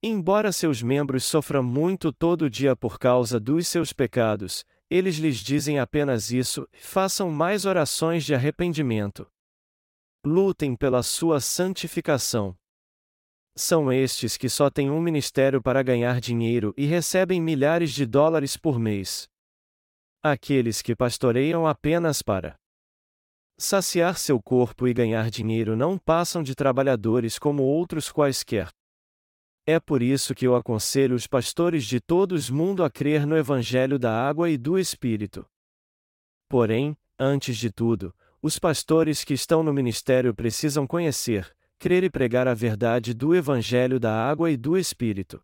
[0.01, 5.77] Embora seus membros sofram muito todo dia por causa dos seus pecados, eles lhes dizem
[5.77, 9.29] apenas isso: façam mais orações de arrependimento.
[10.25, 12.57] Lutem pela sua santificação.
[13.57, 18.55] São estes que só têm um ministério para ganhar dinheiro e recebem milhares de dólares
[18.55, 19.27] por mês.
[20.23, 22.55] Aqueles que pastoreiam apenas para
[23.57, 28.69] saciar seu corpo e ganhar dinheiro não passam de trabalhadores como outros quaisquer.
[29.65, 33.37] É por isso que eu aconselho os pastores de todo o mundo a crer no
[33.37, 35.45] Evangelho da água e do Espírito.
[36.47, 42.47] Porém, antes de tudo, os pastores que estão no ministério precisam conhecer, crer e pregar
[42.47, 45.41] a verdade do Evangelho da água e do Espírito.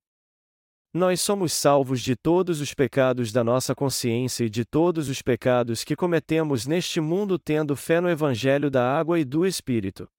[0.93, 5.83] Nós somos salvos de todos os pecados da nossa consciência e de todos os pecados
[5.83, 10.09] que cometemos neste mundo tendo fé no Evangelho da água e do Espírito.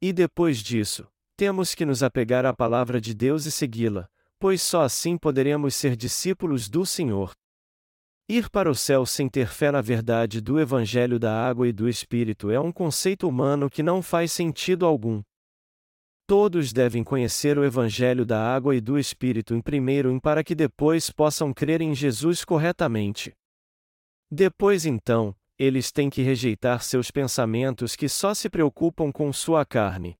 [0.00, 4.82] E depois disso, temos que nos apegar à palavra de Deus e segui-la, pois só
[4.82, 7.32] assim poderemos ser discípulos do Senhor.
[8.28, 11.88] Ir para o céu sem ter fé na verdade do Evangelho da água e do
[11.88, 15.22] Espírito é um conceito humano que não faz sentido algum.
[16.26, 21.10] Todos devem conhecer o Evangelho da água e do Espírito em primeiro para que depois
[21.10, 23.34] possam crer em Jesus corretamente.
[24.30, 30.16] Depois então, eles têm que rejeitar seus pensamentos que só se preocupam com sua carne.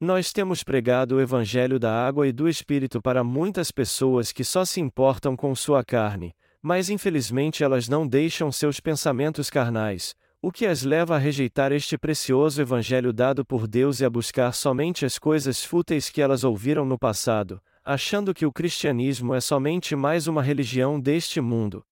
[0.00, 4.64] Nós temos pregado o Evangelho da água e do Espírito para muitas pessoas que só
[4.64, 10.66] se importam com sua carne, mas infelizmente elas não deixam seus pensamentos carnais, o que
[10.66, 15.18] as leva a rejeitar este precioso evangelho dado por Deus e a buscar somente as
[15.18, 20.44] coisas fúteis que elas ouviram no passado, achando que o cristianismo é somente mais uma
[20.44, 21.84] religião deste mundo.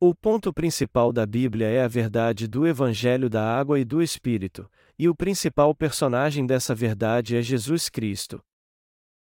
[0.00, 4.70] O ponto principal da Bíblia é a verdade do evangelho da água e do espírito,
[4.96, 8.40] e o principal personagem dessa verdade é Jesus Cristo.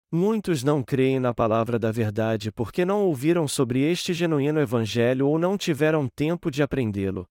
[0.09, 5.37] Muitos não creem na palavra da verdade porque não ouviram sobre este genuíno evangelho ou
[5.37, 7.27] não tiveram tempo de aprendê-lo.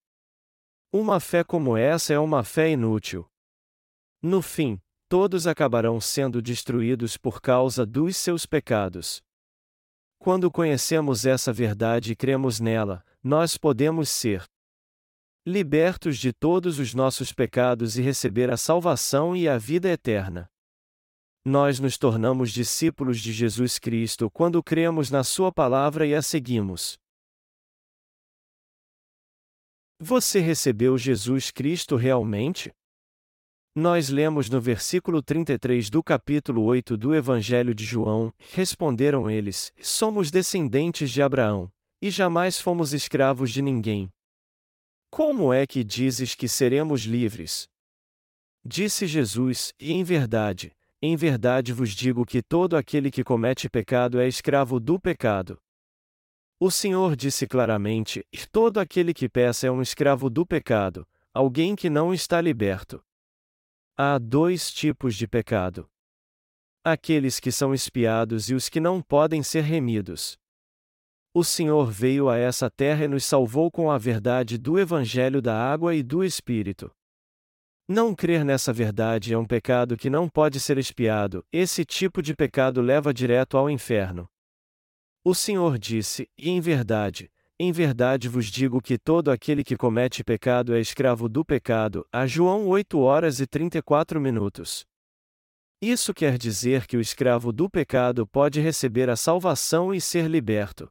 [0.92, 3.26] Uma fé como essa é uma fé inútil.
[4.20, 9.22] No fim, todos acabarão sendo destruídos por causa dos seus pecados.
[10.22, 14.44] Quando conhecemos essa verdade e cremos nela, nós podemos ser
[15.46, 20.46] libertos de todos os nossos pecados e receber a salvação e a vida eterna.
[21.42, 26.98] Nós nos tornamos discípulos de Jesus Cristo quando cremos na Sua palavra e a seguimos.
[29.98, 32.70] Você recebeu Jesus Cristo realmente?
[33.80, 40.30] Nós lemos no versículo 33 do capítulo 8 do Evangelho de João: Responderam eles: Somos
[40.30, 44.10] descendentes de Abraão, e jamais fomos escravos de ninguém.
[45.10, 47.66] Como é que dizes que seremos livres?
[48.62, 54.20] Disse Jesus: E em verdade, em verdade vos digo que todo aquele que comete pecado
[54.20, 55.58] é escravo do pecado.
[56.60, 61.88] O Senhor disse claramente: todo aquele que peça é um escravo do pecado, alguém que
[61.88, 63.02] não está liberto.
[64.02, 65.86] Há dois tipos de pecado:
[66.82, 70.38] aqueles que são espiados e os que não podem ser remidos.
[71.34, 75.54] O Senhor veio a essa terra e nos salvou com a verdade do Evangelho da
[75.54, 76.90] água e do Espírito.
[77.86, 82.34] Não crer nessa verdade é um pecado que não pode ser espiado, esse tipo de
[82.34, 84.26] pecado leva direto ao inferno.
[85.22, 87.30] O Senhor disse: E em verdade,
[87.62, 92.06] em verdade vos digo que todo aquele que comete pecado é escravo do pecado.
[92.10, 94.86] A João 8 horas e 34 minutos.
[95.78, 100.88] Isso quer dizer que o escravo do pecado pode receber a salvação e ser liberto.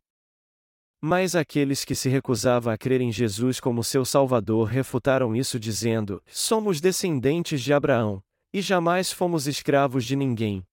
[1.02, 6.22] Mas aqueles que se recusavam a crer em Jesus como seu Salvador refutaram isso dizendo:
[6.28, 8.22] Somos descendentes de Abraão,
[8.54, 10.64] e jamais fomos escravos de ninguém.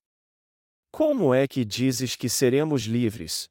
[0.92, 3.48] Como é que dizes que seremos livres?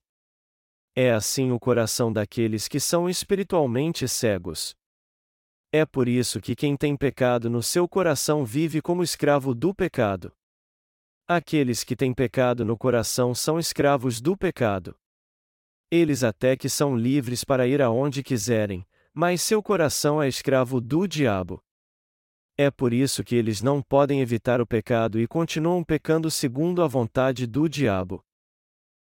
[0.98, 4.74] É assim o coração daqueles que são espiritualmente cegos.
[5.70, 10.32] É por isso que quem tem pecado no seu coração vive como escravo do pecado.
[11.28, 14.96] Aqueles que têm pecado no coração são escravos do pecado.
[15.92, 21.06] Eles até que são livres para ir aonde quiserem, mas seu coração é escravo do
[21.06, 21.62] diabo.
[22.58, 26.88] É por isso que eles não podem evitar o pecado e continuam pecando segundo a
[26.88, 28.24] vontade do diabo.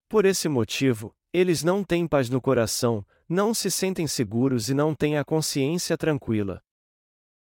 [0.10, 4.96] Por esse motivo, eles não têm paz no coração, não se sentem seguros e não
[4.96, 6.64] têm a consciência tranquila.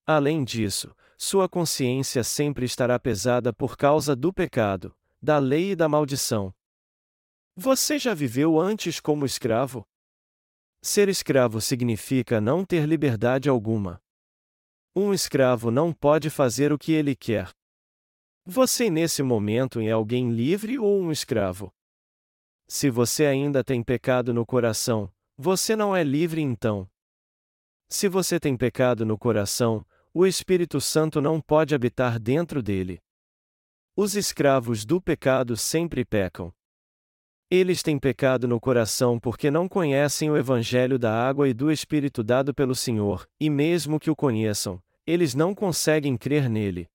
[0.08, 5.88] Além disso, sua consciência sempre estará pesada por causa do pecado, da lei e da
[5.88, 6.52] maldição.
[7.56, 9.86] Você já viveu antes como escravo?
[10.82, 14.02] Ser escravo significa não ter liberdade alguma.
[14.96, 17.52] Um escravo não pode fazer o que ele quer.
[18.48, 21.72] Você nesse momento é alguém livre ou um escravo?
[22.68, 26.90] Se você ainda tem pecado no coração, você não é livre então.
[27.88, 33.00] Se você tem pecado no coração, o Espírito Santo não pode habitar dentro dele.
[33.96, 36.52] Os escravos do pecado sempre pecam.
[37.52, 42.24] Eles têm pecado no coração porque não conhecem o Evangelho da água e do Espírito
[42.24, 46.90] dado pelo Senhor, e mesmo que o conheçam, eles não conseguem crer nele.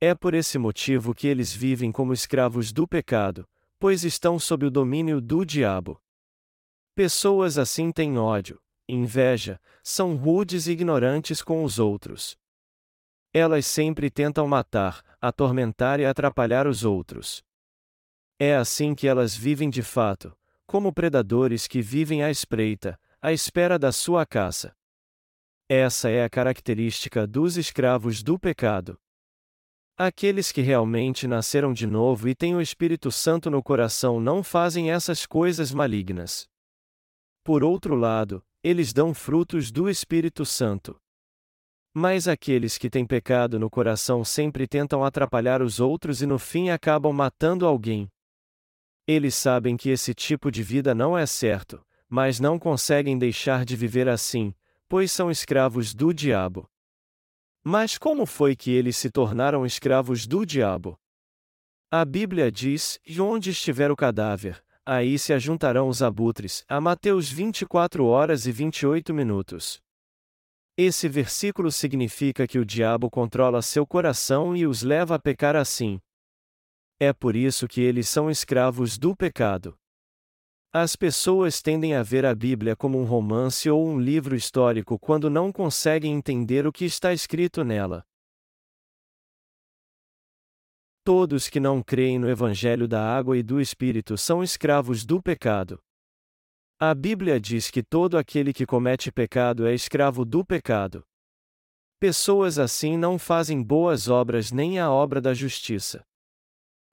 [0.00, 3.46] É por esse motivo que eles vivem como escravos do pecado,
[3.80, 5.98] pois estão sob o domínio do diabo.
[6.94, 12.36] Pessoas assim têm ódio, inveja, são rudes e ignorantes com os outros.
[13.32, 17.42] Elas sempre tentam matar, atormentar e atrapalhar os outros.
[18.38, 23.78] É assim que elas vivem de fato, como predadores que vivem à espreita, à espera
[23.78, 24.76] da sua caça.
[25.68, 29.00] Essa é a característica dos escravos do pecado.
[30.02, 34.90] Aqueles que realmente nasceram de novo e têm o Espírito Santo no coração não fazem
[34.90, 36.48] essas coisas malignas.
[37.44, 40.98] Por outro lado, eles dão frutos do Espírito Santo.
[41.92, 46.70] Mas aqueles que têm pecado no coração sempre tentam atrapalhar os outros e no fim
[46.70, 48.08] acabam matando alguém.
[49.06, 51.78] Eles sabem que esse tipo de vida não é certo,
[52.08, 54.54] mas não conseguem deixar de viver assim,
[54.88, 56.69] pois são escravos do diabo.
[57.62, 60.98] Mas como foi que eles se tornaram escravos do diabo?
[61.90, 66.64] A Bíblia diz: E onde estiver o cadáver, aí se ajuntarão os abutres.
[66.68, 69.80] A Mateus 24 horas e 28 minutos.
[70.76, 76.00] Esse versículo significa que o diabo controla seu coração e os leva a pecar assim.
[76.98, 79.76] É por isso que eles são escravos do pecado.
[80.72, 85.28] As pessoas tendem a ver a Bíblia como um romance ou um livro histórico quando
[85.28, 88.04] não conseguem entender o que está escrito nela.
[91.02, 95.82] Todos que não creem no Evangelho da Água e do Espírito são escravos do pecado.
[96.78, 101.04] A Bíblia diz que todo aquele que comete pecado é escravo do pecado.
[101.98, 106.06] Pessoas assim não fazem boas obras nem a obra da justiça.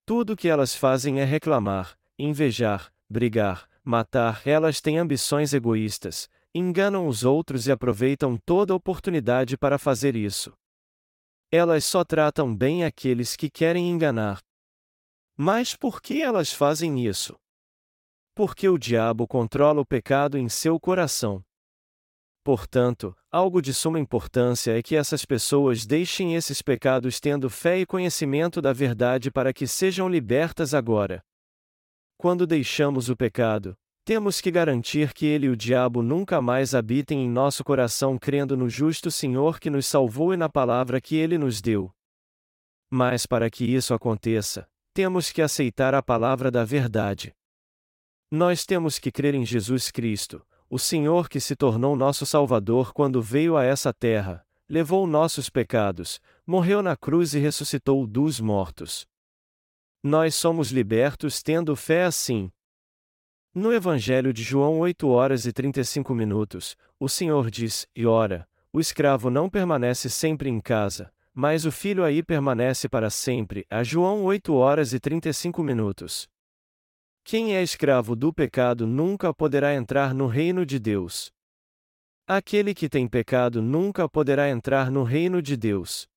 [0.04, 7.24] Tudo que elas fazem é reclamar, invejar, brigar, matar, elas têm ambições egoístas, enganam os
[7.24, 10.54] outros e aproveitam toda oportunidade para fazer isso.
[11.52, 14.42] Elas só tratam bem aqueles que querem enganar.
[15.36, 17.36] Mas por que elas fazem isso?
[18.36, 21.44] Porque o diabo controla o pecado em seu coração.
[22.44, 27.86] Portanto, algo de suma importância é que essas pessoas deixem esses pecados tendo fé e
[27.86, 31.22] conhecimento da verdade para que sejam libertas agora.
[32.18, 37.24] Quando deixamos o pecado, temos que garantir que ele e o diabo nunca mais habitem
[37.24, 41.38] em nosso coração crendo no justo Senhor que nos salvou e na palavra que ele
[41.38, 41.92] nos deu.
[42.90, 47.36] Mas para que isso aconteça, temos que aceitar a palavra da verdade.
[48.32, 53.22] Nós temos que crer em Jesus Cristo, o Senhor que se tornou nosso Salvador quando
[53.22, 59.06] veio a essa terra, levou nossos pecados, morreu na cruz e ressuscitou dos mortos.
[60.08, 62.50] Nós somos libertos tendo fé assim.
[63.54, 68.80] No Evangelho de João 8 horas e 35 minutos, o Senhor diz: E ora, o
[68.80, 73.66] escravo não permanece sempre em casa, mas o filho aí permanece para sempre.
[73.70, 76.30] A João 8 horas e 35 minutos.
[77.26, 81.34] Quem é escravo do pecado nunca poderá entrar no reino de Deus.
[82.26, 86.08] Aquele que tem pecado nunca poderá entrar no reino de Deus.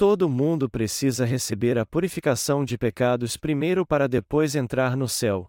[0.00, 5.46] Todo mundo precisa receber a purificação de pecados primeiro para depois entrar no céu.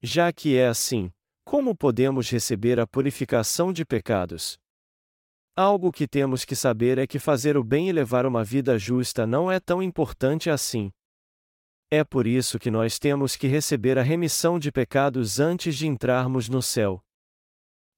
[0.00, 1.10] Já que é assim,
[1.44, 4.56] como podemos receber a purificação de pecados?
[5.56, 9.26] Algo que temos que saber é que fazer o bem e levar uma vida justa
[9.26, 10.92] não é tão importante assim.
[11.90, 16.48] É por isso que nós temos que receber a remissão de pecados antes de entrarmos
[16.48, 17.02] no céu.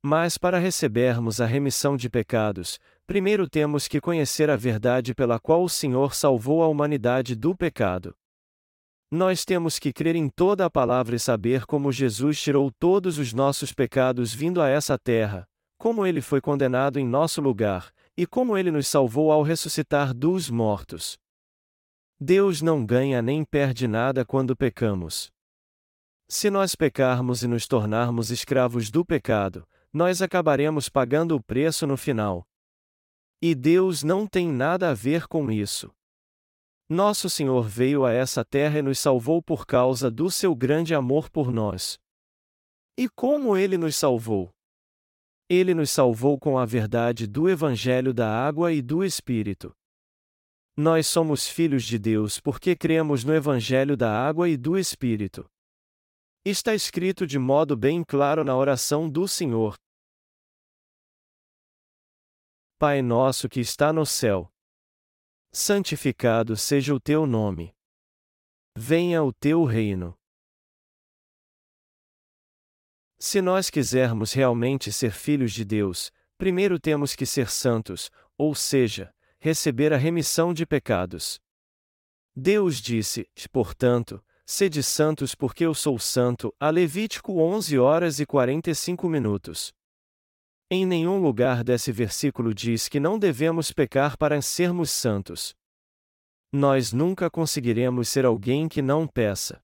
[0.03, 2.81] Mas para recebermos a remissão de pecados,
[3.11, 8.15] primeiro temos que conhecer a verdade pela qual o Senhor salvou a humanidade do pecado.
[9.11, 13.33] Nós temos que crer em toda a palavra e saber como Jesus tirou todos os
[13.33, 15.45] nossos pecados vindo a essa terra,
[15.77, 20.49] como ele foi condenado em nosso lugar, e como ele nos salvou ao ressuscitar dos
[20.49, 21.19] mortos.
[22.21, 25.33] Deus não ganha nem perde nada quando pecamos.
[26.29, 31.97] Se nós pecarmos e nos tornarmos escravos do pecado, nós acabaremos pagando o preço no
[31.97, 32.47] final.
[33.43, 35.91] E Deus não tem nada a ver com isso.
[36.89, 41.31] Nosso Senhor veio a essa terra e nos salvou por causa do seu grande amor
[41.31, 41.99] por nós.
[42.99, 44.51] E como ele nos salvou?
[45.49, 49.73] Ele nos salvou com a verdade do Evangelho da Água e do Espírito.
[50.77, 55.49] Nós somos filhos de Deus porque cremos no Evangelho da Água e do Espírito.
[56.45, 59.75] Está escrito de modo bem claro na oração do Senhor,
[62.81, 64.51] Pai nosso que está no céu.
[65.53, 67.77] Santificado seja o teu nome.
[68.75, 70.19] Venha o teu reino.
[73.19, 79.15] Se nós quisermos realmente ser filhos de Deus, primeiro temos que ser santos, ou seja,
[79.39, 81.39] receber a remissão de pecados.
[82.35, 89.07] Deus disse, portanto, sede santos porque eu sou santo, a Levítico 11 horas e 45
[89.07, 89.71] minutos.
[90.73, 95.53] Em nenhum lugar desse versículo diz que não devemos pecar para sermos santos.
[96.53, 99.61] Nós nunca conseguiremos ser alguém que não peça.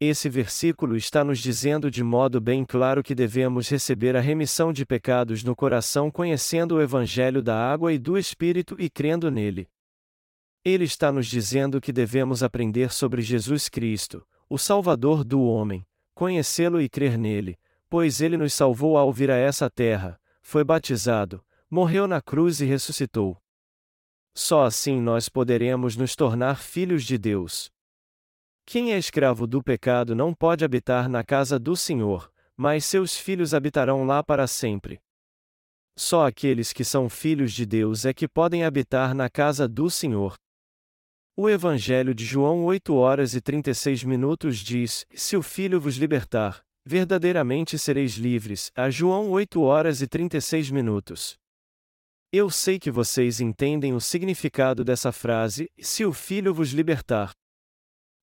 [0.00, 4.86] Esse versículo está nos dizendo de modo bem claro que devemos receber a remissão de
[4.86, 9.68] pecados no coração conhecendo o Evangelho da água e do Espírito e crendo nele.
[10.64, 15.84] Ele está nos dizendo que devemos aprender sobre Jesus Cristo, o Salvador do homem,
[16.14, 17.58] conhecê-lo e crer nele,
[17.94, 22.64] pois ele nos salvou ao vir a essa terra, foi batizado, morreu na cruz e
[22.64, 23.40] ressuscitou.
[24.34, 27.70] Só assim nós poderemos nos tornar filhos de Deus.
[28.66, 33.54] Quem é escravo do pecado não pode habitar na casa do Senhor, mas seus filhos
[33.54, 35.00] habitarão lá para sempre.
[35.96, 40.34] Só aqueles que são filhos de Deus é que podem habitar na casa do Senhor.
[41.36, 46.63] O Evangelho de João 8 horas e 36 minutos diz: Se o Filho vos libertar,
[46.84, 48.70] verdadeiramente sereis livres.
[48.74, 51.36] A João 8 horas e 36 minutos.
[52.32, 57.32] Eu sei que vocês entendem o significado dessa frase, se o Filho vos libertar.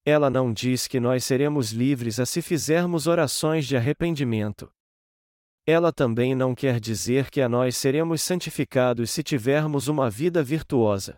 [0.05, 4.71] Ela não diz que nós seremos livres a se fizermos orações de arrependimento.
[5.65, 11.15] Ela também não quer dizer que a nós seremos santificados se tivermos uma vida virtuosa.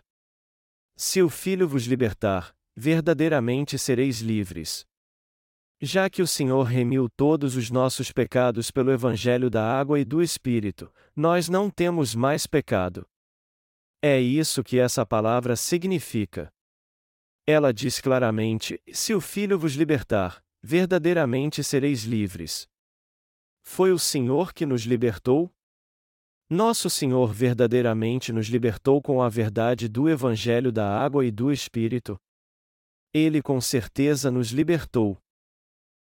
[0.96, 4.84] Se o Filho vos libertar, verdadeiramente sereis livres.
[5.84, 10.22] Já que o Senhor remiu todos os nossos pecados pelo Evangelho da água e do
[10.22, 13.06] Espírito, nós não temos mais pecado.
[14.02, 16.50] É isso que essa palavra significa.
[17.46, 22.66] Ela diz claramente: Se o Filho vos libertar, verdadeiramente sereis livres.
[23.62, 25.52] Foi o Senhor que nos libertou?
[26.48, 32.18] Nosso Senhor verdadeiramente nos libertou com a verdade do Evangelho da água e do Espírito.
[33.12, 35.22] Ele com certeza nos libertou.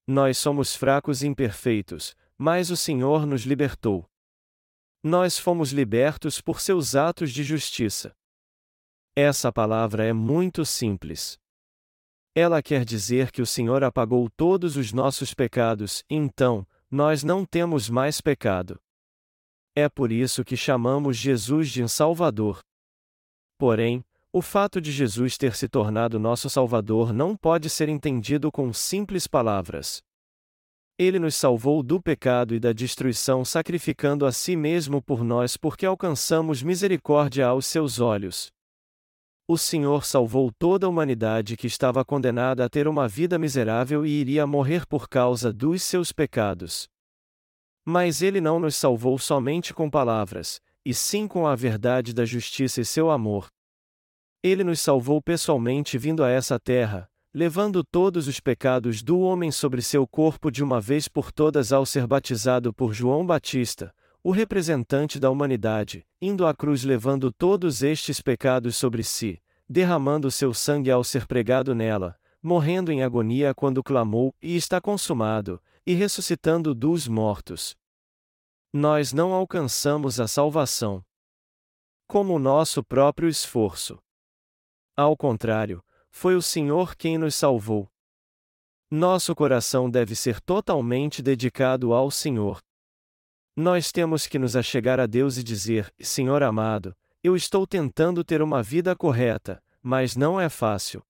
[0.07, 4.05] Nós somos fracos e imperfeitos, mas o Senhor nos libertou.
[5.03, 8.15] Nós fomos libertos por seus atos de justiça.
[9.15, 11.39] Essa palavra é muito simples.
[12.35, 17.89] Ela quer dizer que o Senhor apagou todos os nossos pecados, então, nós não temos
[17.89, 18.79] mais pecado.
[19.73, 22.59] É por isso que chamamos Jesus de Salvador.
[23.57, 24.03] Porém,
[24.37, 29.27] o fato de Jesus ter se tornado nosso Salvador não pode ser entendido com simples
[29.27, 30.03] palavras.
[30.99, 35.85] Ele nos salvou do pecado e da destruição sacrificando a si mesmo por nós porque
[35.85, 38.51] alcançamos misericórdia aos seus olhos.
[39.47, 44.09] O Senhor salvou toda a humanidade que estava condenada a ter uma vida miserável e
[44.09, 46.89] iria morrer por causa dos seus pecados.
[47.85, 52.81] Mas Ele não nos salvou somente com palavras, e sim com a verdade da justiça
[52.81, 53.47] e seu amor,
[54.47, 59.81] ele nos salvou pessoalmente vindo a essa terra, levando todos os pecados do homem sobre
[59.81, 63.91] seu corpo de uma vez por todas ao ser batizado por João Batista,
[64.23, 70.53] o representante da humanidade, indo à cruz levando todos estes pecados sobre si, derramando seu
[70.53, 76.75] sangue ao ser pregado nela, morrendo em agonia quando clamou, e está consumado, e ressuscitando
[76.75, 77.75] dos mortos.
[78.71, 81.03] Nós não alcançamos a salvação.
[82.07, 83.97] Como o nosso próprio esforço.
[84.97, 87.89] Ao contrário, foi o Senhor quem nos salvou.
[88.89, 92.61] Nosso coração deve ser totalmente dedicado ao Senhor.
[93.55, 98.41] Nós temos que nos achegar a Deus e dizer: Senhor amado, eu estou tentando ter
[98.41, 101.03] uma vida correta, mas não é fácil.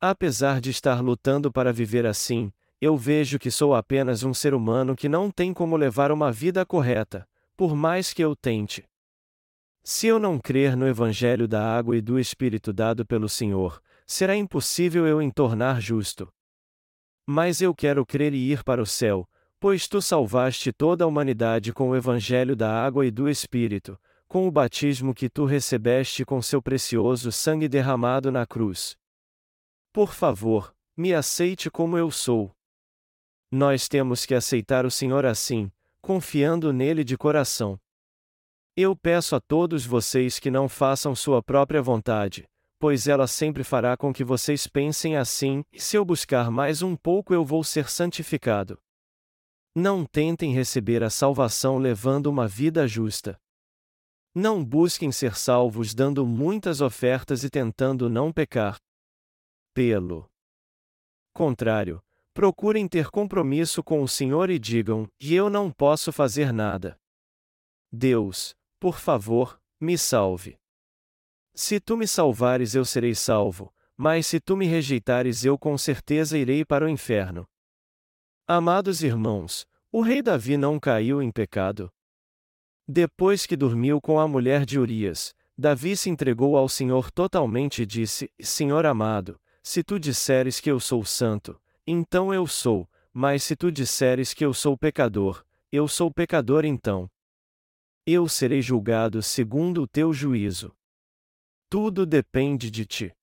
[0.00, 4.96] Apesar de estar lutando para viver assim, eu vejo que sou apenas um ser humano
[4.96, 8.84] que não tem como levar uma vida correta, por mais que eu tente.
[9.90, 14.36] Se eu não crer no Evangelho da água e do Espírito dado pelo Senhor, será
[14.36, 16.30] impossível eu em tornar justo.
[17.26, 19.26] Mas eu quero crer e ir para o céu,
[19.58, 24.46] pois tu salvaste toda a humanidade com o Evangelho da água e do Espírito, com
[24.46, 28.94] o batismo que tu recebeste com seu precioso sangue derramado na cruz.
[29.90, 32.54] Por favor, me aceite como eu sou.
[33.50, 35.72] Nós temos que aceitar o Senhor assim,
[36.02, 37.80] confiando nele de coração.
[38.80, 42.48] Eu peço a todos vocês que não façam sua própria vontade,
[42.78, 47.34] pois ela sempre fará com que vocês pensem assim: se eu buscar mais um pouco
[47.34, 48.78] eu vou ser santificado.
[49.74, 53.36] Não tentem receber a salvação levando uma vida justa.
[54.32, 58.78] Não busquem ser salvos dando muitas ofertas e tentando não pecar.
[59.74, 60.30] Pelo
[61.34, 62.00] contrário,
[62.32, 66.96] procurem ter compromisso com o Senhor e digam: e eu não posso fazer nada.
[67.90, 70.58] Deus, por favor, me salve.
[71.54, 76.38] Se tu me salvares, eu serei salvo, mas se tu me rejeitares, eu com certeza
[76.38, 77.48] irei para o inferno.
[78.46, 81.92] Amados irmãos, o rei Davi não caiu em pecado.
[82.86, 87.86] Depois que dormiu com a mulher de Urias, Davi se entregou ao Senhor totalmente e
[87.86, 93.56] disse: Senhor amado, se tu disseres que eu sou santo, então eu sou, mas se
[93.56, 97.10] tu disseres que eu sou pecador, eu sou pecador então.
[98.10, 100.74] Eu serei julgado segundo o teu juízo.
[101.68, 103.14] Tudo depende de ti.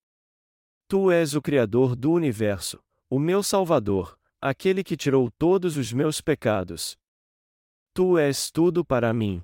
[0.88, 2.80] Tu és o Criador do universo,
[3.10, 6.96] o meu Salvador, aquele que tirou todos os meus pecados.
[7.96, 9.44] Tu és tudo para mim.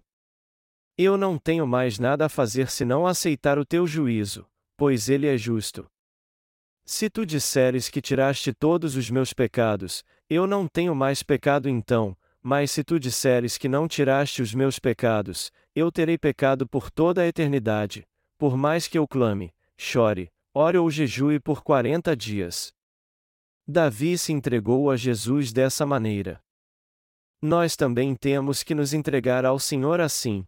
[0.96, 5.36] Eu não tenho mais nada a fazer senão aceitar o teu juízo, pois ele é
[5.40, 5.90] justo.
[6.86, 12.16] Se tu disseres que tiraste todos os meus pecados, eu não tenho mais pecado então,
[12.42, 17.22] mas se tu disseres que não tiraste os meus pecados, eu terei pecado por toda
[17.22, 22.74] a eternidade, por mais que eu clame, chore, ore ou jejue por quarenta dias.
[23.68, 26.42] Davi se entregou a Jesus dessa maneira.
[27.42, 30.46] Nós também temos que nos entregar ao Senhor assim.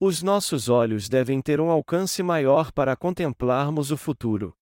[0.00, 4.54] Os nossos olhos devem ter um alcance maior para contemplarmos o futuro.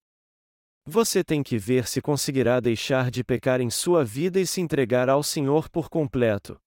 [0.87, 5.09] Você tem que ver se conseguirá deixar de pecar em sua vida e se entregar
[5.09, 6.61] ao Senhor por completo.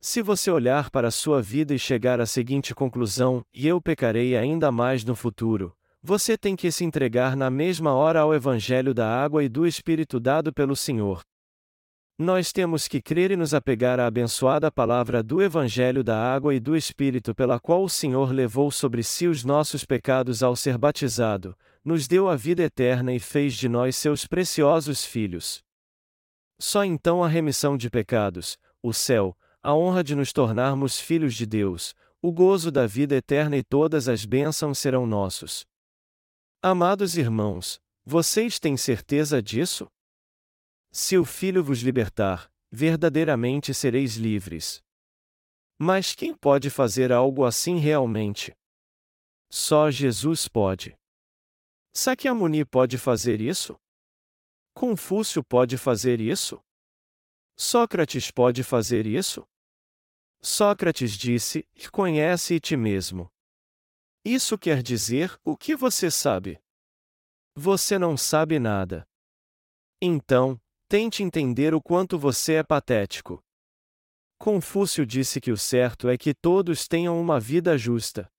[0.00, 4.34] Se você olhar para a sua vida e chegar à seguinte conclusão: e eu pecarei
[4.34, 9.06] ainda mais no futuro, você tem que se entregar na mesma hora ao Evangelho da
[9.06, 11.20] água e do Espírito dado pelo Senhor.
[12.16, 16.58] Nós temos que crer e nos apegar à abençoada palavra do Evangelho da Água e
[16.58, 21.54] do Espírito, pela qual o Senhor levou sobre si os nossos pecados ao ser batizado,
[21.88, 25.64] nos deu a vida eterna e fez de nós seus preciosos filhos.
[26.60, 31.46] Só então a remissão de pecados, o céu, a honra de nos tornarmos filhos de
[31.46, 35.66] Deus, o gozo da vida eterna e todas as bênçãos serão nossos.
[36.60, 39.90] Amados irmãos, vocês têm certeza disso?
[40.92, 44.82] Se o Filho vos libertar, verdadeiramente sereis livres.
[45.78, 48.54] Mas quem pode fazer algo assim realmente?
[49.48, 50.97] Só Jesus pode.
[52.00, 53.76] Sakyamuni pode fazer isso?
[54.72, 56.62] Confúcio pode fazer isso?
[57.56, 59.44] Sócrates pode fazer isso?
[60.40, 63.28] Sócrates disse: Conhece te mesmo.
[64.24, 66.62] Isso quer dizer: o que você sabe?
[67.56, 69.04] Você não sabe nada.
[70.00, 73.42] Então, Tente entender o quanto você é patético.
[74.38, 78.30] Confúcio disse que o certo é que todos tenham uma vida justa.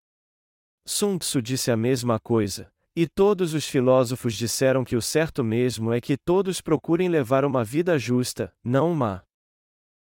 [0.88, 5.94] Sun Tzu disse a mesma coisa, e todos os filósofos disseram que o certo mesmo
[5.94, 9.24] é que todos procurem levar uma vida justa, não má.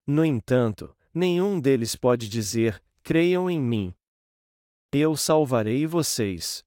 [0.07, 3.93] No entanto, nenhum deles pode dizer: creiam em mim.
[4.91, 6.63] Eu salvarei vocês.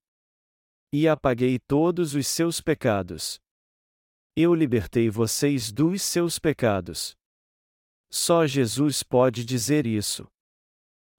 [0.92, 3.40] E apaguei todos os seus pecados.
[4.36, 7.16] Eu libertei vocês dos seus pecados.
[8.10, 10.26] Só Jesus pode dizer isso.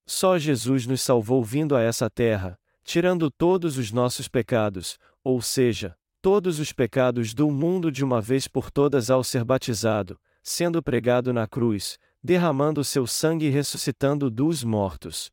[0.08, 5.98] Só Jesus nos salvou vindo a essa terra, tirando todos os nossos pecados, ou seja,
[6.22, 11.34] todos os pecados do mundo de uma vez por todas ao ser batizado, sendo pregado
[11.34, 15.32] na cruz, derramando seu sangue e ressuscitando dos mortos.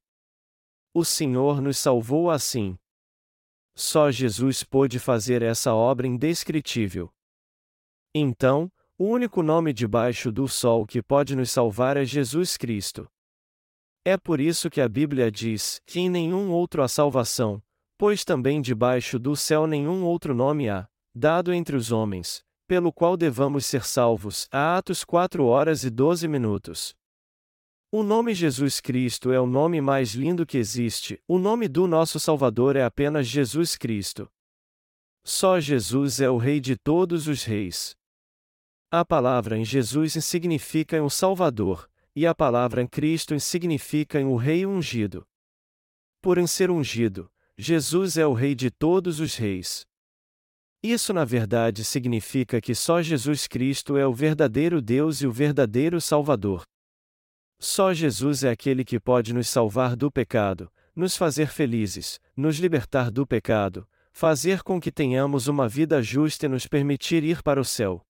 [0.95, 2.77] O Senhor nos salvou assim.
[3.75, 7.13] Só Jesus pôde fazer essa obra indescritível.
[8.15, 13.11] Então, o único nome debaixo do sol que pode nos salvar é Jesus Cristo.
[14.05, 17.63] É por isso que a Bíblia diz que em nenhum outro há salvação,
[17.97, 23.17] pois também debaixo do céu nenhum outro nome há, dado entre os homens, pelo qual
[23.17, 24.49] devamos ser salvos.
[24.51, 26.97] Atos 4 horas e 12 minutos.
[27.93, 32.19] O nome Jesus Cristo é o nome mais lindo que existe, o nome do nosso
[32.19, 34.29] Salvador é apenas Jesus Cristo.
[35.23, 37.95] Só Jesus é o Rei de todos os reis.
[38.91, 44.37] A palavra em Jesus significa o Salvador, e a palavra em Cristo significa em o
[44.37, 45.27] Rei ungido.
[46.21, 49.87] Por em ser ungido, Jesus é o Rei de todos os reis.
[50.83, 56.01] Isso na verdade significa que só Jesus Cristo é o verdadeiro Deus e o verdadeiro
[56.01, 56.65] Salvador.
[57.61, 63.11] Só Jesus é aquele que pode nos salvar do pecado, nos fazer felizes, nos libertar
[63.11, 67.65] do pecado, fazer com que tenhamos uma vida justa e nos permitir ir para o
[67.65, 68.05] céu.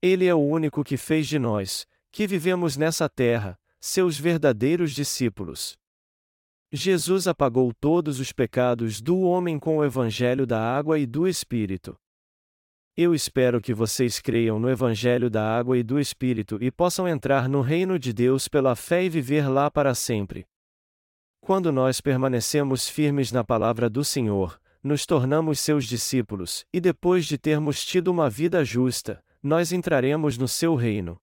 [0.00, 5.76] Ele é o único que fez de nós, que vivemos nessa terra, seus verdadeiros discípulos.
[6.70, 11.96] Jesus apagou todos os pecados do homem com o evangelho da água e do Espírito.
[12.96, 17.48] Eu espero que vocês creiam no Evangelho da Água e do Espírito e possam entrar
[17.48, 20.46] no reino de Deus pela fé e viver lá para sempre.
[21.40, 27.36] Quando nós permanecemos firmes na palavra do Senhor, nos tornamos seus discípulos, e depois de
[27.36, 31.18] termos tido uma vida justa, nós entraremos no seu reino.